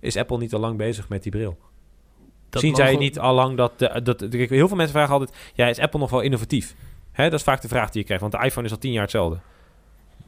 [0.00, 1.58] is Apple niet al lang bezig met die bril?
[2.50, 4.20] Dat Zien zij niet al lang dat, de, dat...
[4.20, 5.52] Heel veel mensen vragen altijd...
[5.54, 6.74] Ja, is Apple nog wel innovatief?
[7.12, 8.22] Hè, dat is vaak de vraag die je krijgt.
[8.22, 9.38] Want de iPhone is al tien jaar hetzelfde.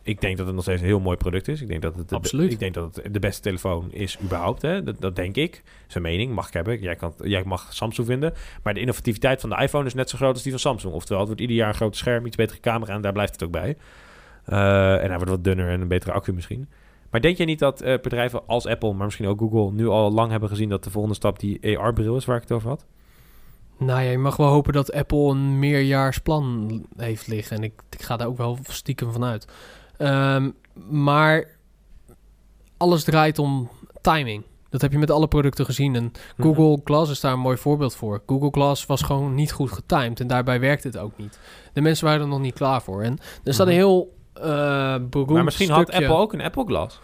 [0.02, 1.60] Ik denk dat het nog steeds een heel mooi product is.
[1.60, 2.52] Ik denk dat het de, Absoluut.
[2.52, 4.62] Ik denk dat het de beste telefoon is überhaupt.
[4.62, 4.82] Hè?
[4.82, 5.62] Dat, dat denk ik.
[5.86, 6.80] Zijn mening mag ik hebben.
[6.80, 8.34] Jij, kan, jij mag Samsung vinden.
[8.62, 10.94] Maar de innovativiteit van de iPhone is net zo groot als die van Samsung.
[10.94, 12.94] Oftewel, het wordt ieder jaar een groter scherm, iets betere camera...
[12.94, 13.76] en daar blijft het ook bij.
[14.44, 16.68] Eh, en hij wordt wat dunner en een betere accu misschien.
[17.12, 19.72] Maar denk je niet dat eh, bedrijven als Apple, maar misschien ook Google...
[19.72, 22.52] nu al lang hebben gezien dat de volgende stap die AR-bril is waar ik het
[22.52, 22.86] over had?
[23.78, 27.56] Nou ja, je mag wel hopen dat Apple een meerjaarsplan heeft liggen.
[27.56, 29.46] En ik, ik ga daar ook wel stiekem van uit.
[29.96, 30.50] Ehm,
[30.90, 31.48] maar
[32.76, 34.42] alles draait om timing.
[34.68, 35.94] Dat heb je met alle producten gezien.
[35.94, 36.42] En Mhm.
[36.54, 38.22] Google Glass is daar een mooi voorbeeld voor.
[38.26, 40.20] Google Glass was gewoon niet goed getimed.
[40.20, 41.38] En daarbij werkte het ook niet.
[41.72, 43.02] De mensen waren er nog niet klaar voor.
[43.02, 43.82] En er staat een Mhm.
[43.82, 47.00] heel eh beroemd Maar misschien had Apple ook een Apple Glass.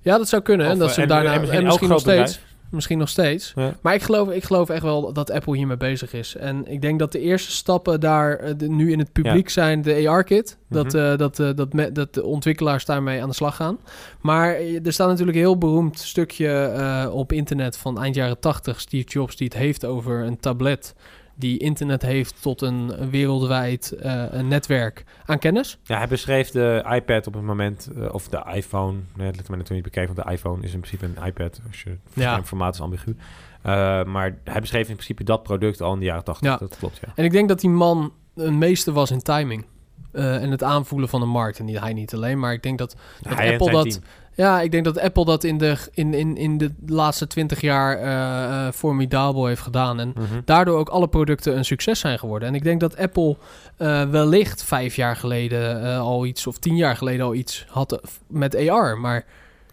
[0.00, 0.66] Ja, dat zou kunnen.
[0.66, 2.40] Of, en dat eh, ze en- daarna en en misschien nog steeds.
[2.70, 3.52] Misschien nog steeds.
[3.56, 3.74] Ja.
[3.80, 6.36] Maar ik geloof, ik geloof echt wel dat Apple hiermee bezig is.
[6.36, 9.82] En ik denk dat de eerste stappen daar eh, de- nu in het publiek zijn
[9.82, 10.58] de AR-kit.
[10.68, 10.96] Dat, Mhm.
[10.96, 13.78] eh, dat, eh, dat, me- dat de ontwikkelaars daarmee aan de slag gaan.
[14.20, 18.38] Maar eh, er staat natuurlijk een heel beroemd stukje eh, op internet van eind jaren
[18.40, 18.80] 80.
[18.80, 20.94] Steve Jobs die het heeft over een tablet
[21.42, 25.78] die internet heeft tot een, wereldwijd eh, een netwerk aan kennis.
[25.84, 28.98] Ja, hij beschreef de iPad op het moment, eh, of de iPhone.
[29.16, 31.60] Nee, net hoe je het bekijkt, want de iPhone is in principe een iPad.
[31.68, 32.44] Als je Ja.
[32.44, 33.16] formaat is ambigu.
[33.62, 36.48] Eh, maar hij beschreef in principe dat product al in de jaren 80.
[36.50, 36.56] Ja.
[36.56, 37.12] Dat klopt, ja.
[37.14, 39.64] En ik denk dat die man een meester was in timing.
[40.12, 41.58] En het aanvoelen van de markt.
[41.58, 43.90] En niet, hij niet alleen, maar ik denk dat, dat Apple dat...
[43.90, 44.02] team.
[44.34, 47.98] Ja, ik denk dat Apple dat in de, in, in, in de laatste twintig jaar
[47.98, 50.00] eh, eh, formidabel heeft gedaan.
[50.00, 50.40] En Mhm.
[50.44, 52.48] daardoor ook alle producten een succes zijn geworden.
[52.48, 53.36] En ik denk dat Apple
[53.76, 58.68] eh, wellicht vijf jaar geleden al iets, of tien jaar geleden al iets had met
[58.68, 58.98] AR.
[58.98, 59.24] Maar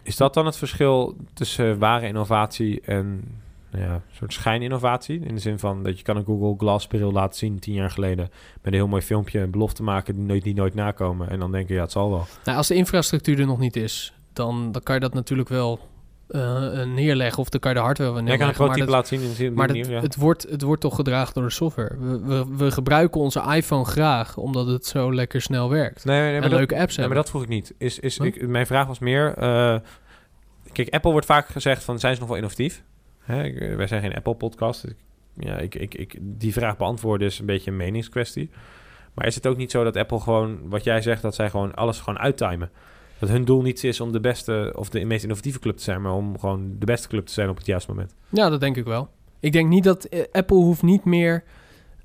[0.02, 3.22] Is dat dan het verschil tussen ware innovatie en
[3.72, 5.20] ja, een soort schijninnovatie?
[5.20, 7.90] In de zin van dat je kan een Google Glass bril laten zien tien jaar
[7.90, 11.30] geleden met een heel mooi filmpje, een belofte maken die nooit, die nooit nakomen.
[11.30, 12.26] En dan denk je, ja, het zal wel.
[12.44, 15.80] nou, als de infrastructuur er nog niet is, dan, dan kan je dat natuurlijk wel
[16.28, 17.38] eh, neerleggen.
[17.38, 18.88] Of dan kan je de hardware wel Jij kan een neerleggen.
[18.88, 20.02] laten zien in de zin maar het, ja.
[20.18, 21.96] wordt, het wordt toch gedragen door de software.
[21.98, 26.04] We, we, we gebruiken onze iPhone graag, omdat het zo lekker snel werkt.
[26.04, 27.74] Nee, nee, en maar dat, leuke apps nee, maar dat vroeg ik niet.
[27.78, 28.26] Is, is, Huh?
[28.26, 29.34] ik, mijn vraag was meer...
[29.34, 29.76] eh,
[30.72, 32.82] kijk, Apple wordt vaak gezegd van, zijn ze nog wel innovatief?
[33.18, 34.84] Hè, ik- wij zijn geen Apple-podcast.
[34.84, 34.96] Ik-
[35.38, 38.50] Ja, ik, ik, ik, die vraag beantwoorden is een beetje een meningskwestie.
[39.14, 41.74] Maar is het ook niet zo dat Apple gewoon, wat jij zegt, dat zij gewoon
[41.74, 42.70] alles gewoon uittimen?
[43.20, 46.02] Dat hun doel niet is om de beste of de meest innovatieve club te zijn,
[46.02, 48.14] maar om gewoon de beste club te zijn op het juiste moment.
[48.28, 49.08] Ja, dat denk ik wel.
[49.40, 51.44] Ik denk niet dat eh, Apple hoeft niet meer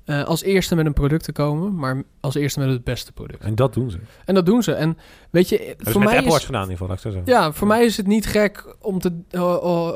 [0.04, 3.42] eh, als eerste met een product te komen, maar als eerste met het beste product.
[3.44, 3.96] En dat doen ze.
[3.98, 4.72] Dat En dat doen ze.
[4.72, 4.98] En
[5.30, 7.84] weet je, hebben voor mij Apple is, gedaan in ieder geval, zo ja, voor mij
[7.84, 9.40] is het niet gek om te, eh,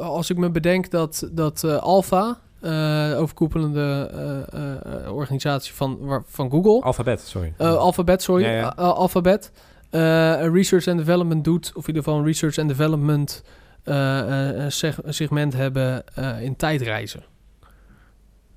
[0.01, 4.11] als ik me bedenk dat, dat Alpha, de overkoepelende
[5.13, 7.53] organisatie van, waar- van Google, Alphabet, sorry.
[7.59, 8.45] Alphabet, sorry.
[8.45, 9.53] Ja, Alphabet.
[9.91, 13.43] Eh, research and development doet, of in ieder geval een research and development
[13.83, 16.05] eh, eh, seg- segment hebben
[16.41, 17.23] in tijdreizen.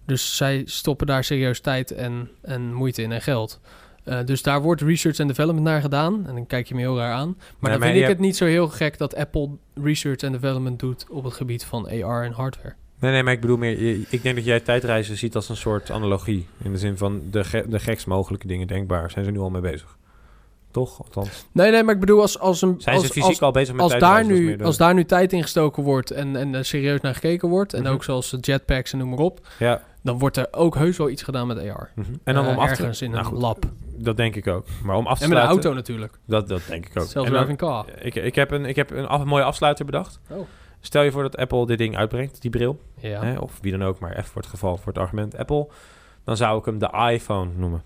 [0.06, 3.60] Dus zij stoppen daar serieus tijd en, en moeite in en geld.
[4.26, 6.28] Dus daar wordt research and development naar gedaan.
[6.28, 7.28] En dan kijk je me heel raar aan.
[7.38, 9.50] Maar Nee, dan maar vind ik hebt- het niet zo heel gek dat Apple
[9.84, 12.74] research and development doet op het gebied van AR en hardware.
[13.00, 13.80] Nee, nee, maar ik bedoel meer...
[14.10, 16.48] Ik denk dat jij tijdreizen ziet als een soort analogie.
[16.64, 19.12] In de zin van de, ge- de gekst mogelijke dingen denkbaar.
[19.12, 19.98] Zijn ze nu al mee bezig?
[20.74, 20.98] Toch?
[21.04, 21.46] Althans.
[21.52, 22.76] Nee, nee, maar ik bedoel als, als een...
[22.78, 25.06] Zijn als, ze fysiek als, al bezig met als daar, nu, de- als daar nu
[25.06, 27.92] tijd in gestoken wordt en, en er serieus naar gekeken wordt, en Mhm.
[27.92, 29.82] ook zoals de jetpacks en noem maar op, Ja.
[30.02, 31.92] dan wordt er ook heus wel iets gedaan met AR.
[31.96, 32.08] mhm.
[32.24, 32.82] En dan Eh, om af te...
[32.82, 33.66] ergens in nou een goed, lab.
[33.98, 34.66] Dat denk ik ook.
[34.84, 35.70] Maar om af te En met een sluiten...
[35.70, 36.14] auto natuurlijk.
[36.26, 36.96] Dat, dat denk ik ook.
[36.96, 37.86] En dan- Self-driving car.
[38.02, 40.20] ik, ik heb een, ik heb een, af, een mooie afsluiter bedacht.
[40.30, 40.38] Oh.
[40.80, 42.80] Stel je voor dat Apple dit ding uitbrengt, die bril.
[43.00, 43.24] Ja.
[43.24, 45.68] Hè, of wie dan ook, maar even voor het geval, voor het argument Apple.
[46.24, 47.84] Dan zou ik hem de iPhone noemen.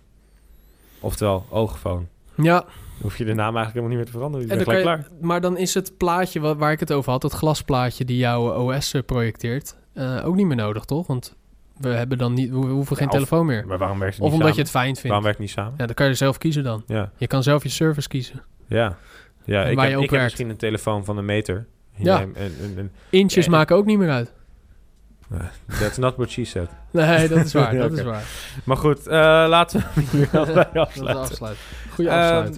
[1.00, 2.06] Oftewel, oogphone.
[2.46, 2.66] Ja, Dan
[3.02, 4.46] hoef je de naam eigenlijk helemaal niet meer te veranderen.
[4.48, 5.08] Je en dan klaar.
[5.22, 8.54] maar dan is het plaatje waar, waar ik het over had, het glasplaatje die jouw
[8.74, 11.08] OS eh, projecteert, eh, ook niet meer nodig, toch?
[11.08, 11.36] Want
[11.78, 13.68] we hebben dan niet, we hoeven geen of- telefoon meer.
[13.68, 15.04] Maar waarom werkt het Of niet omdat je het fijn vindt.
[15.04, 15.74] Waarom werkt het niet samen?
[15.78, 16.84] Ja, dan kan je zelf kiezen dan.
[16.88, 18.42] Ja, Je kan zelf je service kiezen.
[18.68, 18.98] ja.
[19.46, 21.66] ja En ik, waar heb, je ook ik heb misschien een telefoon van een meter.
[21.96, 22.22] Ja.
[22.22, 24.34] En, en, en, en- Inches maken ook niet meer uit.
[25.80, 26.70] That's not what she said.
[26.92, 27.76] Nee, dat is waar.
[27.88, 28.24] Dat is waar.
[28.64, 29.14] Maar goed, eh,
[29.48, 31.24] laten we hier wel bij afsluiten.
[31.24, 31.64] afsluiten.
[31.94, 32.54] Goeie Ehm.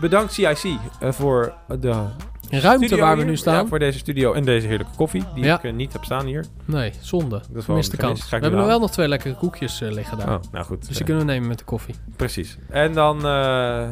[0.00, 2.04] Bedankt CIC eh, voor de
[2.50, 3.30] Ruimte waar we hier.
[3.30, 3.54] nu staan?
[3.54, 5.56] Ja, voor deze studio en deze heerlijke koffie die Ja.
[5.56, 6.44] ik eh, niet heb staan hier.
[6.64, 7.28] Nee, zonde.
[7.28, 8.20] Dat is wel Gemiste een kans.
[8.30, 10.34] We hebben nog wel nog twee lekkere koekjes eh, liggen daar.
[10.34, 10.78] Oh, nou goed.
[10.80, 11.94] Dus eh, die kunnen we nemen met de koffie.
[12.16, 12.58] Precies.
[12.70, 13.16] En dan...
[13.16, 13.22] eh,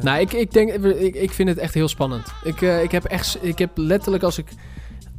[0.00, 2.32] Nou, ik, ik denk, ik, ik vind het echt heel spannend.
[2.44, 4.48] Ik, eh, ik heb echt, ik heb letterlijk als ik,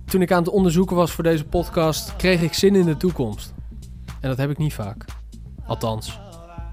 [0.05, 3.53] toen ik aan het onderzoeken was voor deze podcast, kreeg ik zin in de toekomst.
[4.19, 5.05] En dat heb ik niet vaak.
[5.65, 6.19] Althans,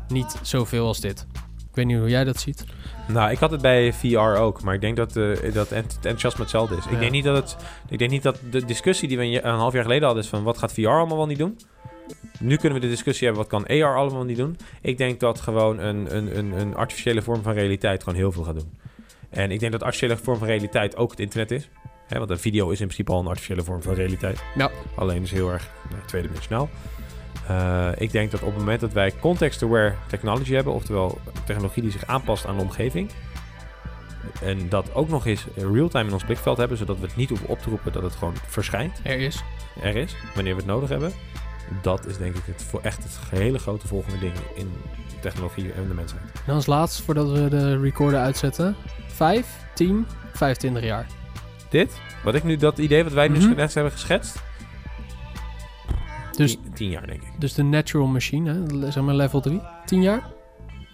[0.08, 1.26] niet zoveel als dit.
[1.70, 2.64] Ik weet niet hoe jij dat ziet.
[3.08, 6.40] Nou, ik had het bij VR ook, maar ik denk dat, eh, dat het enthousiasme
[6.40, 6.86] hetzelfde is.
[6.86, 7.56] Ik, denk niet dat het,
[7.88, 10.42] ik denk niet dat de discussie die we een half jaar geleden hadden is van
[10.42, 11.58] wat gaat VR allemaal wel niet doen.
[12.40, 14.56] Nu kunnen we de discussie hebben wat kan AR allemaal niet doen.
[14.80, 18.44] Ik denk dat gewoon een, een, een, een artificiële vorm van realiteit gewoon heel veel
[18.44, 18.78] gaat doen.
[19.30, 21.68] En ik denk dat artificiële vorm van realiteit ook het internet is.
[22.10, 24.42] Hè, want een video is in principe al een artificiële vorm van realiteit.
[24.54, 24.70] Ja.
[24.94, 26.68] Alleen is heel erg nee, tweedimensionaal.
[27.48, 31.92] Eh, ik denk dat op het moment dat wij context-aware technology hebben, oftewel technologie die
[31.92, 33.10] zich aanpast aan de omgeving,
[34.42, 37.48] en dat ook nog eens real-time in ons blikveld hebben, zodat we het niet hoeven
[37.48, 39.42] op te roepen dat het gewoon verschijnt, Er is.
[39.82, 41.12] er is, wanneer we het nodig hebben.
[41.82, 44.72] Dat is denk ik het voor echt het hele grote volgende ding in
[45.20, 46.22] technologie en de mensheid.
[46.46, 48.76] En als laatst, voordat we de recorder uitzetten.
[49.06, 51.06] 5, 10, 25 jaar.
[51.70, 53.54] Dit, wat ik nu, dat idee wat wij nu Mhm.
[53.54, 54.42] net hebben geschetst,
[56.36, 57.32] Dus, tien, tien jaar denk ik.
[57.38, 59.60] dus de natural machine, hè, zeg maar level 3.
[59.84, 60.22] 10 jaar?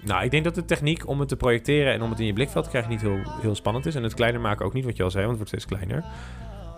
[0.03, 2.33] Nou, ik denk dat de techniek om het te projecteren en om het in je
[2.33, 3.95] blikveld te krijgen niet heel, heel spannend is.
[3.95, 6.05] En het kleiner maken ook niet, wat je al zei, want het wordt steeds kleiner.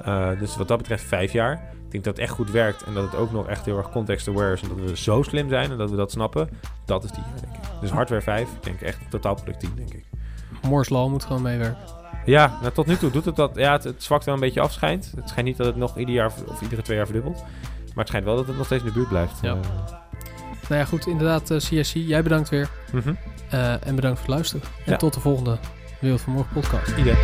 [0.04, 1.52] Eh, dus wat dat betreft vijf jaar.
[1.84, 3.90] Ik denk dat het echt goed werkt en dat het ook nog echt heel erg
[3.90, 4.62] context-aware is.
[4.62, 6.48] En dat we zo slim zijn en dat we dat snappen.
[6.84, 7.80] Dat is 10 jaar, denk ik.
[7.80, 10.04] Dus hardware 5, ik denk echt totaalproduct 10, denk ik.
[10.62, 11.96] Moore's Law moet gewoon meewerken.
[12.28, 13.50] Ja, nou, tot nu toe doet het dat.
[13.54, 15.12] Ja, het, het zwakt wel een beetje af, schijnt.
[15.16, 17.36] Het schijnt niet dat het nog ieder jaar of iedere twee jaar verdubbelt.
[17.84, 19.34] Maar het schijnt wel dat het nog steeds in de buurt blijft.
[19.42, 19.48] Ja.
[19.50, 19.56] Eh,
[20.68, 22.68] Nou ja, goed, inderdaad, eh, CSC, jij bedankt weer.
[22.92, 23.12] mhm.
[23.50, 24.62] Eh, en bedankt voor het luisteren.
[24.84, 24.96] En Ja.
[24.96, 25.58] tot de volgende
[26.00, 26.92] Wereld van Morgen podcast.
[26.96, 27.16] Idee.